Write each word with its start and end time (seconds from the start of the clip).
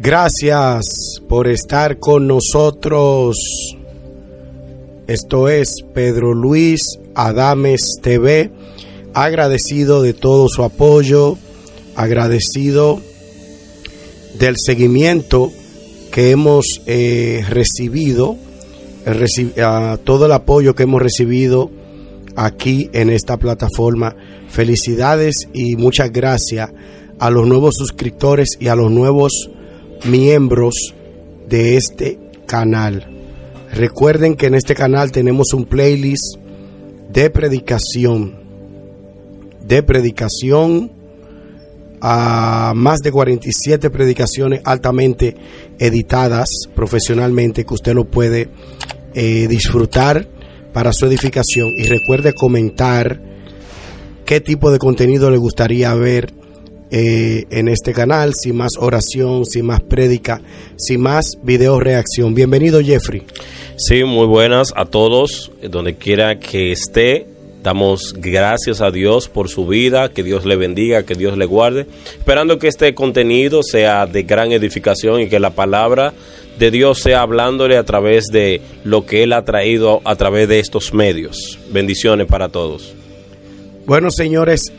Gracias 0.00 0.84
por 1.28 1.48
estar 1.48 1.98
con 1.98 2.28
nosotros. 2.28 3.36
Esto 5.08 5.48
es 5.48 5.74
Pedro 5.92 6.34
Luis 6.34 6.82
Adames 7.16 7.98
TV. 8.00 8.52
Agradecido 9.12 10.00
de 10.00 10.14
todo 10.14 10.48
su 10.48 10.62
apoyo, 10.62 11.36
agradecido 11.96 13.00
del 14.38 14.54
seguimiento 14.64 15.50
que 16.12 16.30
hemos 16.30 16.80
eh, 16.86 17.44
recibido, 17.48 18.36
a 19.60 19.98
todo 20.04 20.26
el 20.26 20.32
apoyo 20.32 20.76
que 20.76 20.84
hemos 20.84 21.02
recibido 21.02 21.72
aquí 22.36 22.88
en 22.92 23.10
esta 23.10 23.36
plataforma. 23.36 24.14
Felicidades 24.48 25.48
y 25.52 25.74
muchas 25.74 26.12
gracias 26.12 26.70
a 27.18 27.30
los 27.30 27.48
nuevos 27.48 27.74
suscriptores 27.76 28.50
y 28.60 28.68
a 28.68 28.76
los 28.76 28.92
nuevos 28.92 29.50
miembros 30.04 30.94
de 31.48 31.76
este 31.76 32.18
canal. 32.46 33.06
Recuerden 33.72 34.34
que 34.36 34.46
en 34.46 34.54
este 34.54 34.74
canal 34.74 35.12
tenemos 35.12 35.52
un 35.52 35.64
playlist 35.64 36.36
de 37.10 37.30
predicación, 37.30 38.36
de 39.66 39.82
predicación 39.82 40.92
a 42.00 42.72
más 42.76 43.00
de 43.00 43.10
47 43.10 43.90
predicaciones 43.90 44.60
altamente 44.64 45.36
editadas 45.78 46.48
profesionalmente 46.74 47.64
que 47.64 47.74
usted 47.74 47.94
lo 47.94 48.04
puede 48.04 48.48
eh, 49.14 49.48
disfrutar 49.48 50.28
para 50.72 50.92
su 50.92 51.06
edificación 51.06 51.72
y 51.76 51.84
recuerde 51.84 52.34
comentar 52.34 53.20
qué 54.24 54.40
tipo 54.40 54.70
de 54.70 54.78
contenido 54.78 55.30
le 55.30 55.38
gustaría 55.38 55.92
ver 55.94 56.32
eh, 56.90 57.46
en 57.50 57.68
este 57.68 57.92
canal, 57.92 58.34
sin 58.34 58.56
más 58.56 58.72
oración, 58.78 59.44
sin 59.44 59.66
más 59.66 59.80
prédica, 59.80 60.40
sin 60.76 61.00
más 61.00 61.38
video 61.42 61.80
reacción. 61.80 62.34
Bienvenido 62.34 62.80
Jeffrey. 62.80 63.22
Sí, 63.76 64.04
muy 64.04 64.26
buenas 64.26 64.72
a 64.74 64.86
todos, 64.86 65.52
donde 65.62 65.96
quiera 65.96 66.38
que 66.38 66.72
esté. 66.72 67.26
Damos 67.62 68.14
gracias 68.16 68.80
a 68.80 68.90
Dios 68.90 69.28
por 69.28 69.48
su 69.48 69.66
vida, 69.66 70.10
que 70.10 70.22
Dios 70.22 70.46
le 70.46 70.56
bendiga, 70.56 71.02
que 71.02 71.14
Dios 71.14 71.36
le 71.36 71.44
guarde, 71.44 71.86
esperando 72.18 72.58
que 72.58 72.68
este 72.68 72.94
contenido 72.94 73.62
sea 73.62 74.06
de 74.06 74.22
gran 74.22 74.52
edificación 74.52 75.20
y 75.20 75.28
que 75.28 75.40
la 75.40 75.50
palabra 75.50 76.14
de 76.58 76.70
Dios 76.70 77.00
sea 77.00 77.22
hablándole 77.22 77.76
a 77.76 77.84
través 77.84 78.26
de 78.26 78.60
lo 78.84 79.06
que 79.06 79.22
Él 79.22 79.32
ha 79.32 79.44
traído 79.44 80.00
a 80.04 80.16
través 80.16 80.48
de 80.48 80.60
estos 80.60 80.94
medios. 80.94 81.58
Bendiciones 81.70 82.26
para 82.26 82.48
todos. 82.48 82.94
Bueno, 83.86 84.10
señores, 84.10 84.72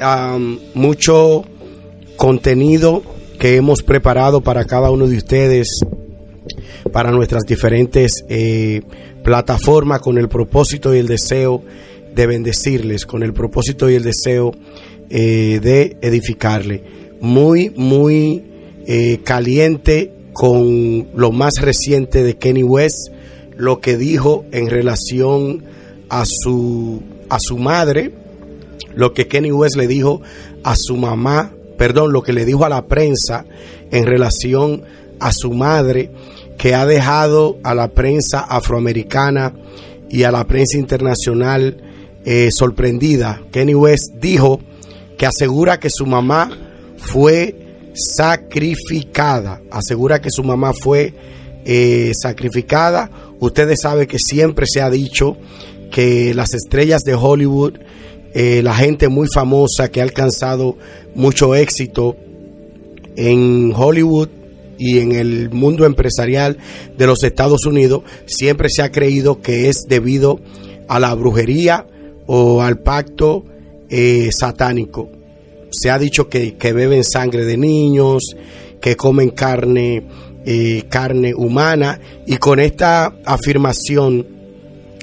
mucho 0.74 1.46
contenido 2.20 3.02
que 3.40 3.56
hemos 3.56 3.82
preparado 3.82 4.42
para 4.42 4.66
cada 4.66 4.92
uno 4.92 5.08
de 5.08 5.16
ustedes, 5.16 5.80
para 6.92 7.12
nuestras 7.12 7.46
diferentes 7.46 8.26
eh, 8.28 8.82
plataformas, 9.24 10.02
con 10.02 10.18
el 10.18 10.28
propósito 10.28 10.94
y 10.94 11.00
el 11.00 11.08
deseo 11.08 11.64
de 12.14 12.28
bendecirles, 12.28 13.06
con 13.06 13.24
el 13.24 13.32
propósito 13.32 13.90
y 13.90 13.96
el 13.96 14.04
deseo 14.04 14.52
eh, 15.10 15.62
de 15.64 15.96
edificarle. 16.02 16.84
Muy, 17.22 17.70
muy 17.78 18.44
eh, 18.86 19.20
caliente 19.24 20.12
con 20.34 21.08
lo 21.16 21.32
más 21.32 21.62
reciente 21.62 22.22
de 22.22 22.36
Kenny 22.36 22.64
West, 22.64 23.14
lo 23.56 23.80
que 23.80 23.96
dijo 23.96 24.44
en 24.52 24.70
relación 24.70 25.64
a 26.10 26.26
su, 26.26 27.02
a 27.30 27.40
su 27.40 27.58
madre, 27.58 28.12
lo 28.94 29.14
que 29.14 29.28
Kenny 29.28 29.54
West 29.54 29.78
le 29.78 29.88
dijo 29.88 30.22
a 30.66 30.76
su 30.76 30.98
mamá 30.98 31.54
perdón, 31.80 32.12
lo 32.12 32.22
que 32.22 32.34
le 32.34 32.46
dijo 32.46 32.66
a 32.66 32.70
la 32.70 32.86
prensa 32.86 33.46
en 33.90 34.06
relación 34.06 34.84
a 35.20 35.32
su 35.32 35.54
madre, 35.54 36.12
que 36.58 36.76
ha 36.76 36.86
dejado 36.86 37.58
a 37.64 37.74
la 37.74 37.88
prensa 37.88 38.42
afroamericana 38.42 39.54
y 40.10 40.24
a 40.24 40.32
la 40.32 40.46
prensa 40.46 40.78
internacional 40.78 41.78
eh, 42.26 42.50
sorprendida. 42.52 43.42
Kenny 43.52 43.76
West 43.76 44.16
dijo 44.20 44.60
que 45.18 45.26
asegura 45.26 45.80
que 45.80 45.90
su 45.90 46.06
mamá 46.06 46.52
fue 46.98 47.56
sacrificada, 47.94 49.62
asegura 49.72 50.22
que 50.22 50.32
su 50.32 50.44
mamá 50.44 50.74
fue 50.74 51.14
eh, 51.64 52.12
sacrificada. 52.22 53.10
Ustedes 53.40 53.80
saben 53.80 54.06
que 54.06 54.20
siempre 54.20 54.66
se 54.68 54.82
ha 54.82 54.90
dicho 54.90 55.38
que 55.92 56.34
las 56.34 56.54
estrellas 56.54 57.04
de 57.04 57.16
Hollywood 57.16 57.76
eh, 58.34 58.62
la 58.64 58.76
gente 58.76 59.08
muy 59.08 59.28
famosa 59.34 59.90
que 59.90 60.02
ha 60.02 60.04
alcanzado 60.04 60.78
mucho 61.16 61.56
éxito 61.56 62.16
en 63.16 63.74
Hollywood 63.76 64.30
y 64.78 65.00
en 65.00 65.12
el 65.12 65.50
mundo 65.50 65.86
empresarial 65.86 66.58
de 66.98 67.06
los 67.06 67.24
Estados 67.24 67.66
Unidos, 67.66 68.04
siempre 68.26 68.70
se 68.70 68.82
ha 68.82 68.92
creído 68.92 69.42
que 69.42 69.70
es 69.70 69.86
debido 69.88 70.40
a 70.88 71.00
la 71.00 71.14
brujería 71.14 71.86
o 72.26 72.62
al 72.62 72.80
pacto 72.80 73.44
eh, 73.90 74.30
satánico. 74.32 75.10
Se 75.72 75.90
ha 75.90 76.00
dicho 76.00 76.30
que, 76.30 76.56
beben 76.62 77.04
sangre 77.04 77.46
de 77.46 77.58
niños, 77.58 78.36
que 78.80 78.96
comen 78.96 79.30
carne, 79.32 80.04
eh, 80.46 80.84
carne 80.90 81.34
humana, 81.36 82.00
y 82.26 82.38
con 82.38 82.60
esta 82.60 83.14
afirmación 83.26 84.26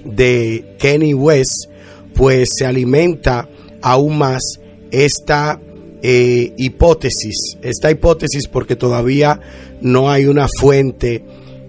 de 0.04 0.76
Kenny 0.78 1.14
West, 1.14 1.68
pues 2.16 2.48
se 2.56 2.66
alimenta 2.66 3.48
aún 3.82 4.18
más 4.18 4.42
esta 4.90 5.60
eh, 6.02 6.52
hipótesis, 6.56 7.58
esta 7.62 7.90
hipótesis 7.90 8.48
porque 8.48 8.74
todavía 8.74 9.38
no 9.82 10.10
hay 10.10 10.26
una 10.26 10.46
fuente 10.58 11.22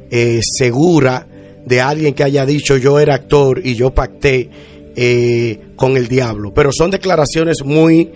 eh, 0.09 0.39
segura 0.41 1.27
de 1.65 1.81
alguien 1.81 2.13
que 2.13 2.23
haya 2.23 2.45
dicho 2.45 2.77
yo 2.77 2.99
era 2.99 3.15
actor 3.15 3.61
y 3.63 3.75
yo 3.75 3.93
pacté 3.93 4.49
eh, 4.95 5.59
con 5.75 5.97
el 5.97 6.07
diablo. 6.07 6.53
Pero 6.53 6.71
son 6.71 6.91
declaraciones 6.91 7.63
muy 7.63 8.11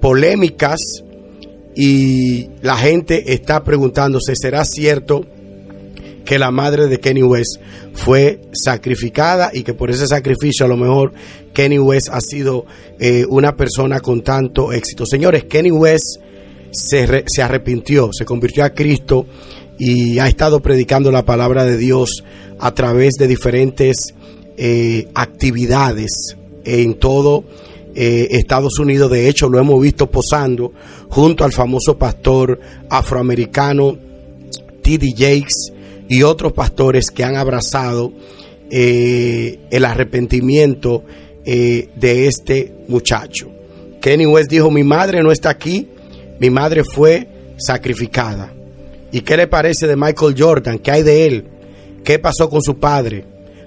polémicas 0.00 0.80
y 1.76 2.48
la 2.62 2.76
gente 2.76 3.32
está 3.32 3.62
preguntándose, 3.62 4.34
¿será 4.34 4.64
cierto 4.64 5.24
que 6.24 6.38
la 6.38 6.50
madre 6.50 6.88
de 6.88 7.00
Kenny 7.00 7.22
West 7.22 7.56
fue 7.94 8.40
sacrificada 8.52 9.50
y 9.52 9.62
que 9.62 9.74
por 9.74 9.90
ese 9.90 10.06
sacrificio 10.06 10.66
a 10.66 10.68
lo 10.68 10.76
mejor 10.76 11.12
Kenny 11.52 11.78
West 11.78 12.08
ha 12.10 12.20
sido 12.20 12.66
eh, 12.98 13.24
una 13.28 13.56
persona 13.56 14.00
con 14.00 14.22
tanto 14.22 14.72
éxito. 14.72 15.06
Señores, 15.06 15.44
Kenny 15.44 15.70
West 15.70 16.18
se, 16.70 17.24
se 17.26 17.42
arrepintió, 17.42 18.10
se 18.12 18.24
convirtió 18.24 18.64
a 18.64 18.70
Cristo 18.70 19.26
y 19.78 20.18
ha 20.18 20.28
estado 20.28 20.60
predicando 20.60 21.10
la 21.10 21.24
palabra 21.24 21.64
de 21.64 21.76
Dios 21.76 22.24
a 22.58 22.72
través 22.72 23.14
de 23.14 23.26
diferentes 23.26 24.14
eh, 24.56 25.08
actividades 25.14 26.36
en 26.64 26.94
todo 26.94 27.44
eh, 27.94 28.28
Estados 28.30 28.78
Unidos. 28.78 29.10
De 29.10 29.28
hecho, 29.28 29.48
lo 29.48 29.58
hemos 29.58 29.80
visto 29.80 30.10
posando 30.10 30.72
junto 31.08 31.44
al 31.44 31.52
famoso 31.52 31.98
pastor 31.98 32.60
afroamericano 32.88 33.96
T.D. 34.82 35.12
Jakes 35.16 35.71
y 36.12 36.24
otros 36.24 36.52
pastores 36.52 37.10
que 37.10 37.24
han 37.24 37.36
abrazado 37.36 38.12
eh, 38.70 39.60
el 39.70 39.82
arrepentimiento 39.86 41.04
eh, 41.46 41.88
de 41.96 42.26
este 42.26 42.70
muchacho. 42.86 43.50
Kenny 43.98 44.26
West 44.26 44.50
dijo, 44.50 44.70
mi 44.70 44.84
madre 44.84 45.22
no 45.22 45.32
está 45.32 45.48
aquí, 45.48 45.88
mi 46.38 46.50
madre 46.50 46.84
fue 46.84 47.28
sacrificada. 47.56 48.52
¿Y 49.10 49.22
qué 49.22 49.38
le 49.38 49.46
parece 49.46 49.86
de 49.86 49.96
Michael 49.96 50.34
Jordan? 50.36 50.80
¿Qué 50.80 50.90
hay 50.90 51.02
de 51.02 51.26
él? 51.26 51.44
¿Qué 52.04 52.18
pasó 52.18 52.50
con 52.50 52.60
su 52.60 52.78
padre? 52.78 53.24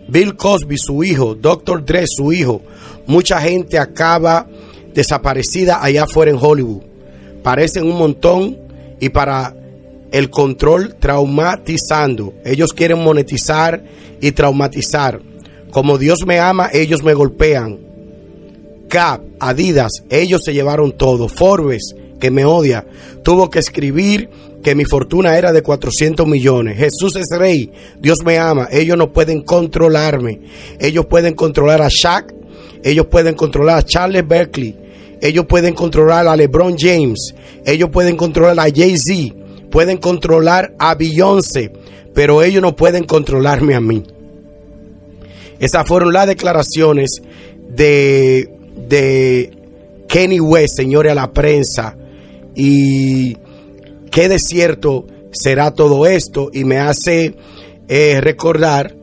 Bill 0.08 0.36
Cosby, 0.36 0.78
su 0.78 1.04
hijo, 1.04 1.34
Dr. 1.34 1.84
Dre, 1.84 2.06
su 2.06 2.32
hijo. 2.32 2.62
Mucha 3.08 3.42
gente 3.42 3.80
acaba 3.80 4.46
desaparecida 4.94 5.84
allá 5.84 6.04
afuera 6.04 6.30
en 6.30 6.38
Hollywood. 6.40 6.84
Parecen 7.42 7.86
un 7.86 7.98
montón 7.98 8.56
y 9.00 9.10
para 9.10 9.56
el 10.12 10.30
control 10.30 10.96
traumatizando. 11.00 12.34
Ellos 12.44 12.74
quieren 12.74 13.00
monetizar 13.00 13.84
y 14.22 14.32
traumatizar. 14.32 15.22
Como 15.72 15.98
Dios 15.98 16.26
me 16.26 16.40
ama, 16.40 16.70
ellos 16.72 17.04
me 17.04 17.14
golpean. 17.14 17.80
Cap, 18.88 19.22
Adidas, 19.40 19.92
ellos 20.10 20.42
se 20.46 20.54
llevaron 20.54 20.94
todo. 20.94 21.28
Forbes, 21.28 21.96
que 22.20 22.32
me 22.32 22.46
odia, 22.46 22.86
tuvo 23.24 23.50
que 23.50 23.60
escribir 23.60 24.30
que 24.64 24.74
mi 24.74 24.86
fortuna 24.86 25.38
era 25.38 25.52
de 25.52 25.62
400 25.62 26.26
millones. 26.26 26.78
Jesús 26.78 27.16
es 27.16 27.28
rey, 27.38 27.72
Dios 28.00 28.24
me 28.24 28.38
ama, 28.38 28.68
ellos 28.72 28.98
no 28.98 29.12
pueden 29.12 29.42
controlarme. 29.42 30.40
Ellos 30.80 31.06
pueden 31.06 31.34
controlar 31.34 31.82
a 31.82 31.90
Shaq, 31.90 32.34
ellos 32.84 33.08
pueden 33.08 33.36
controlar 33.36 33.80
a 33.80 33.84
Charles 33.84 34.28
Berkeley, 34.28 34.76
ellos 35.22 35.46
pueden 35.46 35.74
controlar 35.74 36.28
a 36.28 36.36
LeBron 36.36 36.76
James, 36.78 37.34
ellos 37.66 37.90
pueden 37.90 38.16
controlar 38.16 38.60
a 38.60 38.72
Jay-Z 38.74 39.45
pueden 39.70 39.98
controlar 39.98 40.74
a 40.80 40.96
Beyoncé, 40.96 41.72
pero 42.14 42.44
ellos 42.44 42.62
no 42.62 42.76
pueden 42.76 43.04
controlarme 43.04 43.76
a 43.76 43.82
mí. 43.82 44.04
Esas 45.60 45.88
fueron 45.88 46.14
las 46.14 46.28
declaraciones 46.28 47.22
de, 47.70 48.50
de 48.88 49.52
Kenny 50.08 50.40
West, 50.40 50.76
señores, 50.76 51.12
a 51.12 51.16
la 51.16 51.32
prensa. 51.32 51.96
Y 52.56 53.38
qué 54.12 54.30
de 54.30 54.40
cierto 54.40 55.06
será 55.32 55.72
todo 55.72 56.06
esto 56.06 56.50
y 56.54 56.64
me 56.64 56.80
hace 56.80 57.36
eh, 57.88 58.22
recordar 58.22 58.96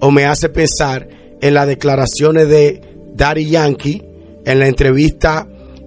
o 0.00 0.10
me 0.10 0.24
hace 0.24 0.48
pensar 0.48 1.08
en 1.40 1.54
las 1.54 1.66
declaraciones 1.66 2.48
de 2.48 2.80
Daddy 3.14 3.46
Yankee 3.46 4.02
en 4.44 4.60
la 4.60 4.68
entrevista 4.68 5.46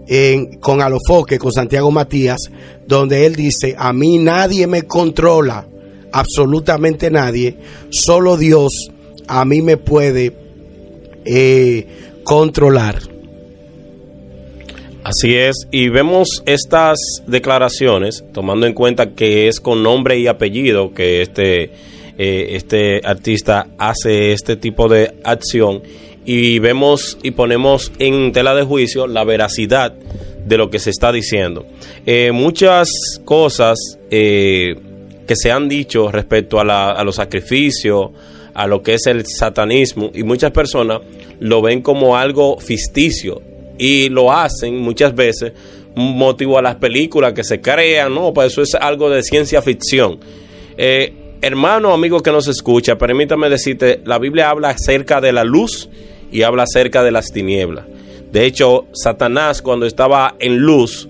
en, 0.09 0.57
con 0.59 0.81
Alofoque, 0.81 1.37
con 1.37 1.53
Santiago 1.53 1.91
Matías, 1.91 2.39
donde 2.87 3.27
él 3.27 3.35
dice, 3.35 3.75
a 3.77 3.93
mí 3.93 4.17
nadie 4.17 4.65
me 4.65 4.81
controla, 4.83 5.67
absolutamente 6.11 7.11
nadie, 7.11 7.55
solo 7.91 8.35
Dios 8.35 8.89
a 9.27 9.45
mí 9.45 9.61
me 9.61 9.77
puede 9.77 10.33
eh, 11.25 11.85
controlar. 12.23 12.99
Así 15.03 15.35
es, 15.35 15.67
y 15.71 15.89
vemos 15.89 16.41
estas 16.47 16.97
declaraciones, 17.27 18.23
tomando 18.33 18.65
en 18.65 18.73
cuenta 18.73 19.11
que 19.11 19.47
es 19.47 19.59
con 19.59 19.83
nombre 19.83 20.17
y 20.17 20.25
apellido 20.25 20.93
que 20.93 21.21
este, 21.21 21.71
eh, 22.17 22.55
este 22.55 23.01
artista 23.05 23.67
hace 23.77 24.33
este 24.33 24.55
tipo 24.55 24.89
de 24.89 25.13
acción, 25.23 25.83
y 26.25 26.59
vemos 26.59 27.17
y 27.23 27.31
ponemos 27.31 27.91
en 27.99 28.31
tela 28.31 28.53
de 28.55 28.63
juicio 28.63 29.07
la 29.07 29.23
veracidad 29.23 29.93
de 30.45 30.57
lo 30.57 30.69
que 30.69 30.79
se 30.79 30.89
está 30.89 31.11
diciendo. 31.11 31.65
Eh, 32.05 32.31
muchas 32.31 32.89
cosas 33.23 33.77
eh, 34.09 34.75
que 35.27 35.35
se 35.35 35.51
han 35.51 35.69
dicho 35.69 36.11
respecto 36.11 36.59
a, 36.59 37.03
los 37.03 37.15
sacrificios, 37.15 38.09
a 38.53 38.67
lo 38.67 38.81
que 38.81 38.95
es 38.95 39.05
el 39.05 39.25
satanismo, 39.25 40.11
y 40.13 40.23
muchas 40.23 40.51
personas 40.51 41.01
lo 41.39 41.61
ven 41.61 41.81
como 41.81 42.17
algo 42.17 42.59
ficticio, 42.59 43.41
y 43.77 44.09
lo 44.09 44.31
hacen 44.31 44.77
muchas 44.77 45.15
veces 45.15 45.53
motivo 45.95 46.57
a 46.57 46.61
las 46.61 46.75
películas 46.75 47.33
que 47.33 47.43
se 47.43 47.61
crean, 47.61 48.13
¿no? 48.13 48.33
Pues 48.33 48.51
eso 48.51 48.61
es 48.61 48.75
algo 48.75 49.09
de 49.09 49.23
ciencia 49.23 49.61
ficción. 49.61 50.19
Eh, 50.77 51.13
hermano, 51.41 51.93
amigo 51.93 52.21
que 52.21 52.31
nos 52.31 52.47
escucha, 52.47 52.97
permítame 52.97 53.49
decirte, 53.49 54.01
la 54.05 54.17
Biblia 54.17 54.49
habla 54.49 54.69
acerca 54.69 55.21
de 55.21 55.31
la 55.31 55.43
luz 55.43 55.89
y 56.31 56.43
habla 56.43 56.63
acerca 56.63 57.03
de 57.03 57.11
las 57.11 57.31
tinieblas. 57.31 57.85
De 58.31 58.45
hecho, 58.45 58.85
Satanás 58.93 59.61
cuando 59.61 59.85
estaba 59.85 60.35
en 60.39 60.57
luz, 60.57 61.07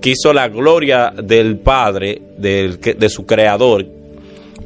quiso 0.00 0.32
la 0.32 0.48
gloria 0.48 1.12
del 1.16 1.56
Padre, 1.56 2.20
de 2.36 3.08
su 3.08 3.24
Creador, 3.26 3.86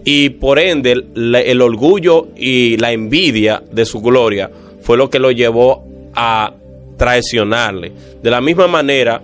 y 0.05 0.31
por 0.31 0.59
ende 0.59 0.93
el 1.15 1.63
orgullo 1.63 2.29
y 2.37 2.77
la 2.79 2.93
envidia 2.93 3.63
de 3.71 3.85
su 3.85 4.01
gloria 4.01 4.51
fue 4.83 4.97
lo 4.97 5.11
que 5.11 5.19
lo 5.19 5.31
llevó 5.31 5.85
a 6.15 6.53
traicionarle. 6.97 7.93
De 8.23 8.31
la 8.31 8.41
misma 8.41 8.67
manera, 8.67 9.23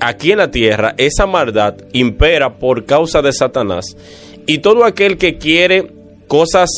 aquí 0.00 0.32
en 0.32 0.38
la 0.38 0.50
tierra, 0.50 0.94
esa 0.96 1.26
maldad 1.26 1.74
impera 1.92 2.54
por 2.54 2.84
causa 2.84 3.22
de 3.22 3.32
Satanás. 3.32 3.96
Y 4.46 4.58
todo 4.58 4.84
aquel 4.84 5.18
que 5.18 5.36
quiere 5.36 5.86
cosas 6.26 6.70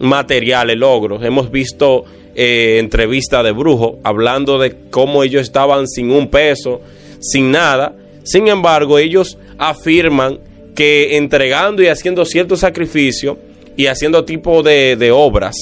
materiales, 0.00 0.76
logros, 0.76 1.22
hemos 1.22 1.50
visto 1.50 2.04
eh, 2.34 2.78
entrevista 2.78 3.42
de 3.42 3.52
brujo 3.52 3.98
hablando 4.02 4.58
de 4.58 4.74
cómo 4.90 5.22
ellos 5.22 5.42
estaban 5.42 5.86
sin 5.88 6.10
un 6.10 6.28
peso, 6.28 6.80
sin 7.20 7.50
nada. 7.50 7.94
Sin 8.22 8.48
embargo, 8.48 8.98
ellos 8.98 9.38
afirman 9.58 10.38
que 10.74 11.16
entregando 11.16 11.82
y 11.82 11.88
haciendo 11.88 12.24
cierto 12.24 12.56
sacrificio 12.56 13.38
y 13.76 13.86
haciendo 13.86 14.24
tipo 14.24 14.62
de, 14.62 14.96
de 14.96 15.10
obras, 15.10 15.56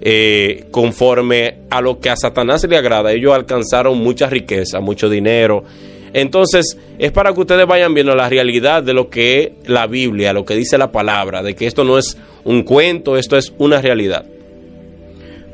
eh, 0.00 0.64
conforme 0.70 1.56
a 1.70 1.80
lo 1.80 2.00
que 2.00 2.10
a 2.10 2.16
Satanás 2.16 2.64
le 2.64 2.76
agrada, 2.76 3.12
ellos 3.12 3.34
alcanzaron 3.34 3.98
mucha 3.98 4.28
riqueza, 4.28 4.80
mucho 4.80 5.08
dinero. 5.08 5.64
Entonces, 6.12 6.76
es 6.98 7.12
para 7.12 7.32
que 7.32 7.40
ustedes 7.40 7.66
vayan 7.66 7.94
viendo 7.94 8.14
la 8.14 8.28
realidad 8.28 8.82
de 8.82 8.94
lo 8.94 9.08
que 9.08 9.42
es 9.42 9.68
la 9.68 9.86
Biblia, 9.86 10.32
lo 10.32 10.44
que 10.44 10.54
dice 10.54 10.78
la 10.78 10.90
palabra, 10.90 11.42
de 11.42 11.54
que 11.54 11.66
esto 11.66 11.84
no 11.84 11.98
es 11.98 12.16
un 12.44 12.62
cuento, 12.62 13.16
esto 13.16 13.36
es 13.36 13.52
una 13.58 13.80
realidad. 13.80 14.24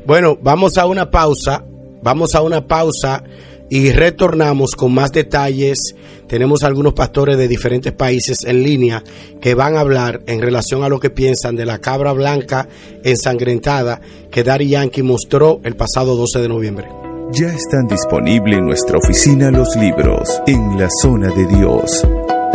Bueno, 0.07 0.37
vamos 0.41 0.77
a 0.77 0.85
una 0.85 1.11
pausa, 1.11 1.65
vamos 2.01 2.33
a 2.33 2.41
una 2.41 2.65
pausa 2.65 3.23
y 3.69 3.91
retornamos 3.91 4.71
con 4.71 4.93
más 4.93 5.11
detalles. 5.11 5.95
Tenemos 6.29 6.63
algunos 6.63 6.93
pastores 6.93 7.37
de 7.37 7.49
diferentes 7.49 7.91
países 7.91 8.45
en 8.45 8.63
línea 8.63 9.03
que 9.41 9.53
van 9.53 9.75
a 9.75 9.81
hablar 9.81 10.21
en 10.25 10.41
relación 10.41 10.85
a 10.85 10.87
lo 10.87 11.01
que 11.01 11.09
piensan 11.09 11.57
de 11.57 11.65
la 11.65 11.79
cabra 11.79 12.13
blanca 12.13 12.69
ensangrentada 13.03 13.99
que 14.31 14.45
Dari 14.45 14.69
Yankee 14.69 15.03
mostró 15.03 15.59
el 15.65 15.75
pasado 15.75 16.15
12 16.15 16.39
de 16.39 16.47
noviembre. 16.47 16.87
Ya 17.33 17.47
están 17.47 17.85
disponibles 17.89 18.59
en 18.59 18.65
nuestra 18.65 18.99
oficina 18.99 19.51
los 19.51 19.75
libros 19.75 20.41
En 20.47 20.79
la 20.79 20.87
zona 21.01 21.27
de 21.31 21.47
Dios. 21.47 22.07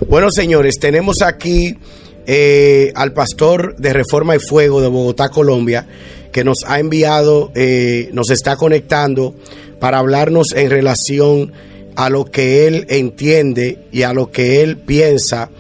Bueno, 0.08 0.28
señores, 0.32 0.80
tenemos 0.80 1.22
aquí 1.22 1.78
eh, 2.26 2.92
al 2.94 3.12
pastor 3.12 3.76
de 3.76 3.92
Reforma 3.92 4.36
y 4.36 4.38
Fuego 4.38 4.80
de 4.80 4.88
Bogotá, 4.88 5.28
Colombia, 5.28 5.86
que 6.32 6.44
nos 6.44 6.64
ha 6.66 6.80
enviado, 6.80 7.52
eh, 7.54 8.08
nos 8.12 8.30
está 8.30 8.56
conectando 8.56 9.34
para 9.78 9.98
hablarnos 9.98 10.48
en 10.56 10.70
relación 10.70 11.52
a 11.94 12.08
lo 12.08 12.24
que 12.24 12.66
él 12.66 12.86
entiende 12.88 13.78
y 13.92 14.02
a 14.02 14.14
lo 14.14 14.30
que 14.30 14.62
él 14.62 14.78
piensa, 14.78 15.50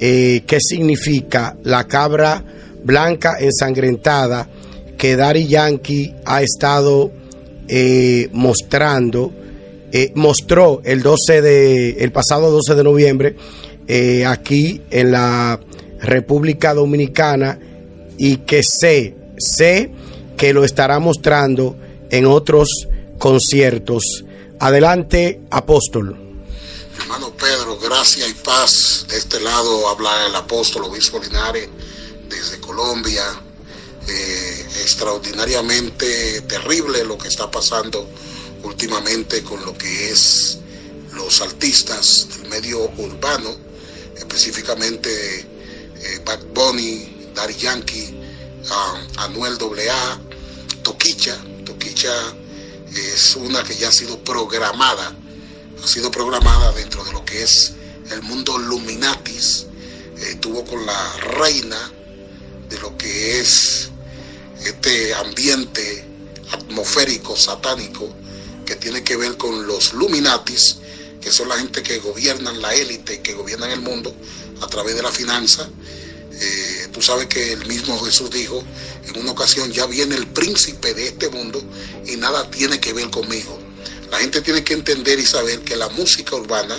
eh, 0.00 0.42
qué 0.46 0.60
significa 0.60 1.56
la 1.62 1.86
cabra 1.86 2.42
blanca 2.82 3.36
ensangrentada 3.38 4.48
que 4.96 5.14
Dari 5.14 5.46
Yankee 5.46 6.14
ha 6.24 6.42
estado 6.42 7.12
eh, 7.68 8.28
mostrando, 8.32 9.32
mostró 10.14 10.80
el 10.84 11.02
12 11.02 11.40
de, 11.40 11.90
el 12.00 12.10
pasado 12.10 12.50
12 12.50 12.74
de 12.74 12.82
noviembre 12.82 13.36
aquí 14.26 14.80
en 14.90 15.12
la 15.12 15.60
República 16.04 16.74
Dominicana 16.74 17.58
y 18.16 18.38
que 18.38 18.62
sé, 18.62 19.16
sé 19.38 19.90
que 20.36 20.52
lo 20.52 20.64
estará 20.64 20.98
mostrando 20.98 21.76
en 22.10 22.26
otros 22.26 22.68
conciertos. 23.18 24.24
Adelante, 24.60 25.40
apóstol. 25.50 26.16
Hermano 27.00 27.32
Pedro, 27.36 27.78
gracia 27.78 28.26
y 28.26 28.34
paz. 28.34 29.06
De 29.08 29.16
este 29.16 29.40
lado 29.40 29.88
habla 29.88 30.26
el 30.26 30.34
apóstol 30.34 30.84
obispo 30.84 31.18
Linares 31.18 31.68
desde 32.28 32.60
Colombia. 32.60 33.24
Eh, 34.06 34.66
extraordinariamente 34.82 36.42
terrible 36.42 37.04
lo 37.04 37.16
que 37.16 37.28
está 37.28 37.50
pasando 37.50 38.06
últimamente 38.62 39.42
con 39.42 39.64
lo 39.64 39.76
que 39.76 40.10
es 40.10 40.58
los 41.14 41.40
artistas 41.40 42.28
del 42.36 42.48
medio 42.50 42.80
urbano, 42.98 43.50
específicamente 44.16 45.46
eh, 46.04 46.20
Bad 46.24 46.44
Bunny, 46.52 47.30
Daddy 47.34 47.54
Yankee, 47.54 48.14
Anuel 49.16 49.58
AA, 49.58 50.20
Toquicha. 50.82 51.36
Toquicha 51.64 52.12
es 52.94 53.36
una 53.36 53.62
que 53.64 53.74
ya 53.74 53.88
ha 53.88 53.92
sido 53.92 54.22
programada, 54.22 55.14
ha 55.82 55.86
sido 55.86 56.10
programada 56.10 56.72
dentro 56.72 57.04
de 57.04 57.12
lo 57.12 57.24
que 57.24 57.42
es 57.42 57.72
el 58.10 58.22
mundo 58.22 58.58
Luminatis. 58.58 59.66
Estuvo 60.18 60.64
con 60.64 60.84
la 60.86 61.12
reina 61.38 61.92
de 62.68 62.78
lo 62.78 62.96
que 62.96 63.40
es 63.40 63.90
este 64.64 65.14
ambiente 65.14 66.04
atmosférico, 66.52 67.36
satánico, 67.36 68.08
que 68.64 68.76
tiene 68.76 69.02
que 69.02 69.16
ver 69.16 69.36
con 69.36 69.66
los 69.66 69.92
Luminatis, 69.94 70.76
que 71.20 71.30
son 71.32 71.48
la 71.48 71.56
gente 71.56 71.82
que 71.82 71.98
gobiernan 71.98 72.60
la 72.62 72.74
élite, 72.74 73.20
que 73.20 73.34
gobiernan 73.34 73.70
el 73.70 73.80
mundo 73.80 74.14
a 74.60 74.66
través 74.66 74.94
de 74.94 75.02
la 75.02 75.10
finanza 75.10 75.68
eh, 76.40 76.88
tú 76.92 77.00
sabes 77.00 77.26
que 77.26 77.52
el 77.52 77.64
mismo 77.66 77.98
Jesús 78.04 78.30
dijo 78.30 78.62
en 79.06 79.20
una 79.20 79.32
ocasión, 79.32 79.70
ya 79.72 79.86
viene 79.86 80.16
el 80.16 80.26
príncipe 80.26 80.94
de 80.94 81.08
este 81.08 81.28
mundo 81.28 81.62
y 82.06 82.16
nada 82.16 82.50
tiene 82.50 82.80
que 82.80 82.92
ver 82.92 83.10
conmigo. 83.10 83.58
La 84.10 84.18
gente 84.18 84.40
tiene 84.40 84.64
que 84.64 84.74
entender 84.74 85.18
y 85.18 85.26
saber 85.26 85.60
que 85.60 85.76
la 85.76 85.88
música 85.90 86.34
urbana, 86.36 86.76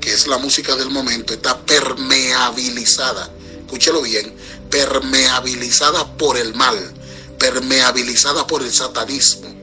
que 0.00 0.12
es 0.12 0.26
la 0.26 0.38
música 0.38 0.76
del 0.76 0.90
momento, 0.90 1.32
está 1.32 1.58
permeabilizada. 1.64 3.30
Escúchelo 3.60 4.02
bien, 4.02 4.34
permeabilizada 4.70 6.16
por 6.16 6.36
el 6.36 6.54
mal, 6.54 6.78
permeabilizada 7.38 8.46
por 8.46 8.62
el 8.62 8.72
satanismo, 8.72 9.54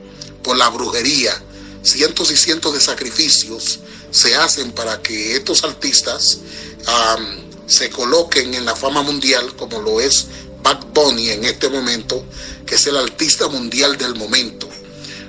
por 0.44 0.58
la 0.58 0.70
brujería. 0.70 1.44
Cientos 1.84 2.32
y 2.32 2.38
cientos 2.38 2.74
de 2.74 2.82
sacrificios 2.82 3.80
se 4.12 4.36
hacen 4.36 4.72
para 4.72 5.02
que 5.02 5.36
estos 5.36 5.64
artistas 5.64 6.40
se 7.68 7.90
coloquen 7.90 8.54
en 8.54 8.66
la 8.66 8.76
fama 8.76 9.04
mundial 9.04 9.56
como 9.56 9.80
lo 9.82 10.02
es 10.02 10.28
Bad 10.64 10.88
Bunny 10.94 11.30
en 11.30 11.44
este 11.44 11.70
momento, 11.70 12.26
que 12.66 12.76
es 12.76 12.88
el 12.88 12.98
artista 12.98 13.48
mundial 13.48 13.98
del 13.98 14.16
momento. 14.16 14.68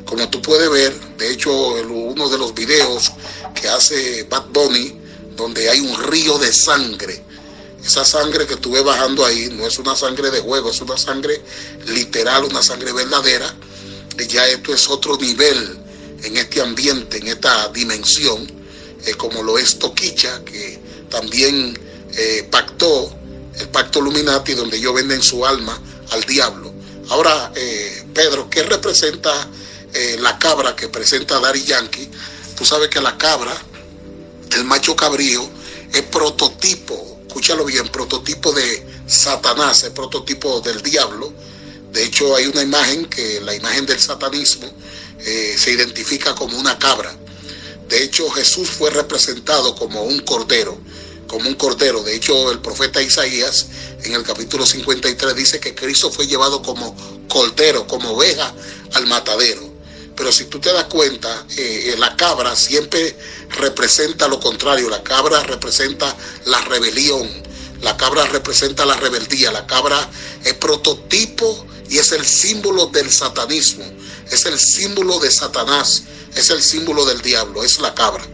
Como 0.04 0.28
tú 0.30 0.40
puedes 0.40 0.70
ver, 0.70 0.98
de 1.18 1.32
hecho, 1.32 1.52
uno 1.52 2.28
de 2.30 2.38
los 2.38 2.54
videos 2.54 3.12
que 3.60 3.68
hace 3.68 4.22
Bad 4.24 4.46
Bunny, 4.50 4.98
donde 5.36 5.68
hay 5.68 5.80
un 5.80 6.02
río 6.04 6.38
de 6.38 6.52
sangre, 6.52 7.22
esa 7.84 8.04
sangre 8.04 8.46
que 8.46 8.56
ves 8.56 8.84
bajando 8.84 9.24
ahí 9.24 9.48
no 9.52 9.66
es 9.66 9.78
una 9.78 9.94
sangre 9.94 10.30
de 10.30 10.40
juego, 10.40 10.70
es 10.70 10.80
una 10.80 10.96
sangre 10.96 11.40
literal, 11.86 12.44
una 12.44 12.62
sangre 12.62 12.92
verdadera. 12.92 13.54
Y 14.18 14.26
ya 14.26 14.46
esto 14.48 14.74
es 14.74 14.88
otro 14.88 15.16
nivel 15.16 15.78
en 16.22 16.36
este 16.36 16.60
ambiente, 16.60 17.18
en 17.18 17.28
esta 17.28 17.68
dimensión, 17.68 18.50
eh, 19.06 19.14
como 19.14 19.42
lo 19.42 19.58
es 19.58 19.78
Toquicha, 19.78 20.44
que 20.44 20.80
también 21.08 21.78
eh, 22.16 22.48
pactó 22.50 23.14
el 23.58 23.68
pacto 23.68 23.98
Illuminati, 24.00 24.54
donde 24.54 24.76
ellos 24.76 24.94
venden 24.94 25.22
su 25.22 25.44
alma 25.44 25.80
al 26.10 26.22
diablo. 26.24 26.72
Ahora, 27.08 27.52
eh, 27.54 28.04
Pedro, 28.14 28.48
¿qué 28.50 28.62
representa 28.62 29.48
la 30.18 30.38
cabra 30.38 30.76
que 30.76 30.88
presenta 30.88 31.40
Dari 31.40 31.64
Yankee? 31.64 32.08
Tú 32.56 32.64
sabes 32.64 32.88
que 32.88 33.00
la 33.00 33.16
cabra, 33.16 33.56
el 34.56 34.64
macho 34.64 34.94
cabrío, 34.94 35.48
es 35.92 36.02
prototipo 36.02 37.18
escúchalo 37.38 37.66
bien, 37.66 37.86
prototipo 37.88 38.52
de 38.52 38.84
Satanás, 39.06 39.84
el 39.84 39.92
prototipo 39.92 40.60
del 40.60 40.82
diablo. 40.82 41.32
De 41.92 42.02
hecho, 42.02 42.34
hay 42.34 42.46
una 42.46 42.62
imagen 42.62 43.06
que 43.06 43.40
la 43.42 43.54
imagen 43.54 43.86
del 43.86 44.00
satanismo 44.00 44.66
eh, 45.20 45.54
se 45.56 45.70
identifica 45.70 46.34
como 46.34 46.58
una 46.58 46.76
cabra. 46.78 47.14
De 47.88 48.02
hecho, 48.02 48.28
Jesús 48.30 48.68
fue 48.70 48.90
representado 48.90 49.76
como 49.76 50.02
un 50.02 50.18
cordero, 50.20 50.78
como 51.28 51.48
un 51.48 51.54
cordero. 51.54 52.02
De 52.02 52.16
hecho, 52.16 52.50
el 52.50 52.60
profeta 52.60 53.00
Isaías 53.00 53.66
en 54.02 54.14
el 54.14 54.24
capítulo 54.24 54.66
53 54.66 55.36
dice 55.36 55.60
que 55.60 55.74
Cristo 55.74 56.10
fue 56.10 56.26
llevado 56.26 56.62
como 56.62 56.96
cordero, 57.28 57.86
como 57.86 58.10
oveja 58.10 58.52
al 58.94 59.06
matadero. 59.06 59.68
Pero 60.16 60.32
si 60.32 60.46
tú 60.46 60.58
te 60.58 60.72
das 60.72 60.86
cuenta, 60.86 61.46
eh, 61.56 61.94
la 61.96 62.16
cabra 62.16 62.56
siempre 62.56 63.16
representa 63.50 64.26
lo 64.26 64.40
contrario. 64.40 64.88
La 64.90 65.04
cabra 65.04 65.44
representa 65.44 66.12
la 66.46 66.60
rebelión. 66.62 67.28
La 67.82 67.96
cabra 67.96 68.26
representa 68.26 68.84
la 68.84 68.96
rebeldía. 68.96 69.52
La 69.52 69.64
cabra 69.68 70.10
es 70.44 70.54
prototipo 70.54 71.64
y 71.88 71.98
es 71.98 72.10
el 72.10 72.26
símbolo 72.26 72.86
del 72.86 73.12
satanismo. 73.12 73.84
Es 74.28 74.44
el 74.46 74.58
símbolo 74.58 75.20
de 75.20 75.30
Satanás. 75.30 76.02
Es 76.34 76.50
el 76.50 76.62
símbolo 76.62 77.04
del 77.04 77.22
diablo. 77.22 77.62
Es 77.62 77.78
la 77.78 77.94
cabra. 77.94 78.24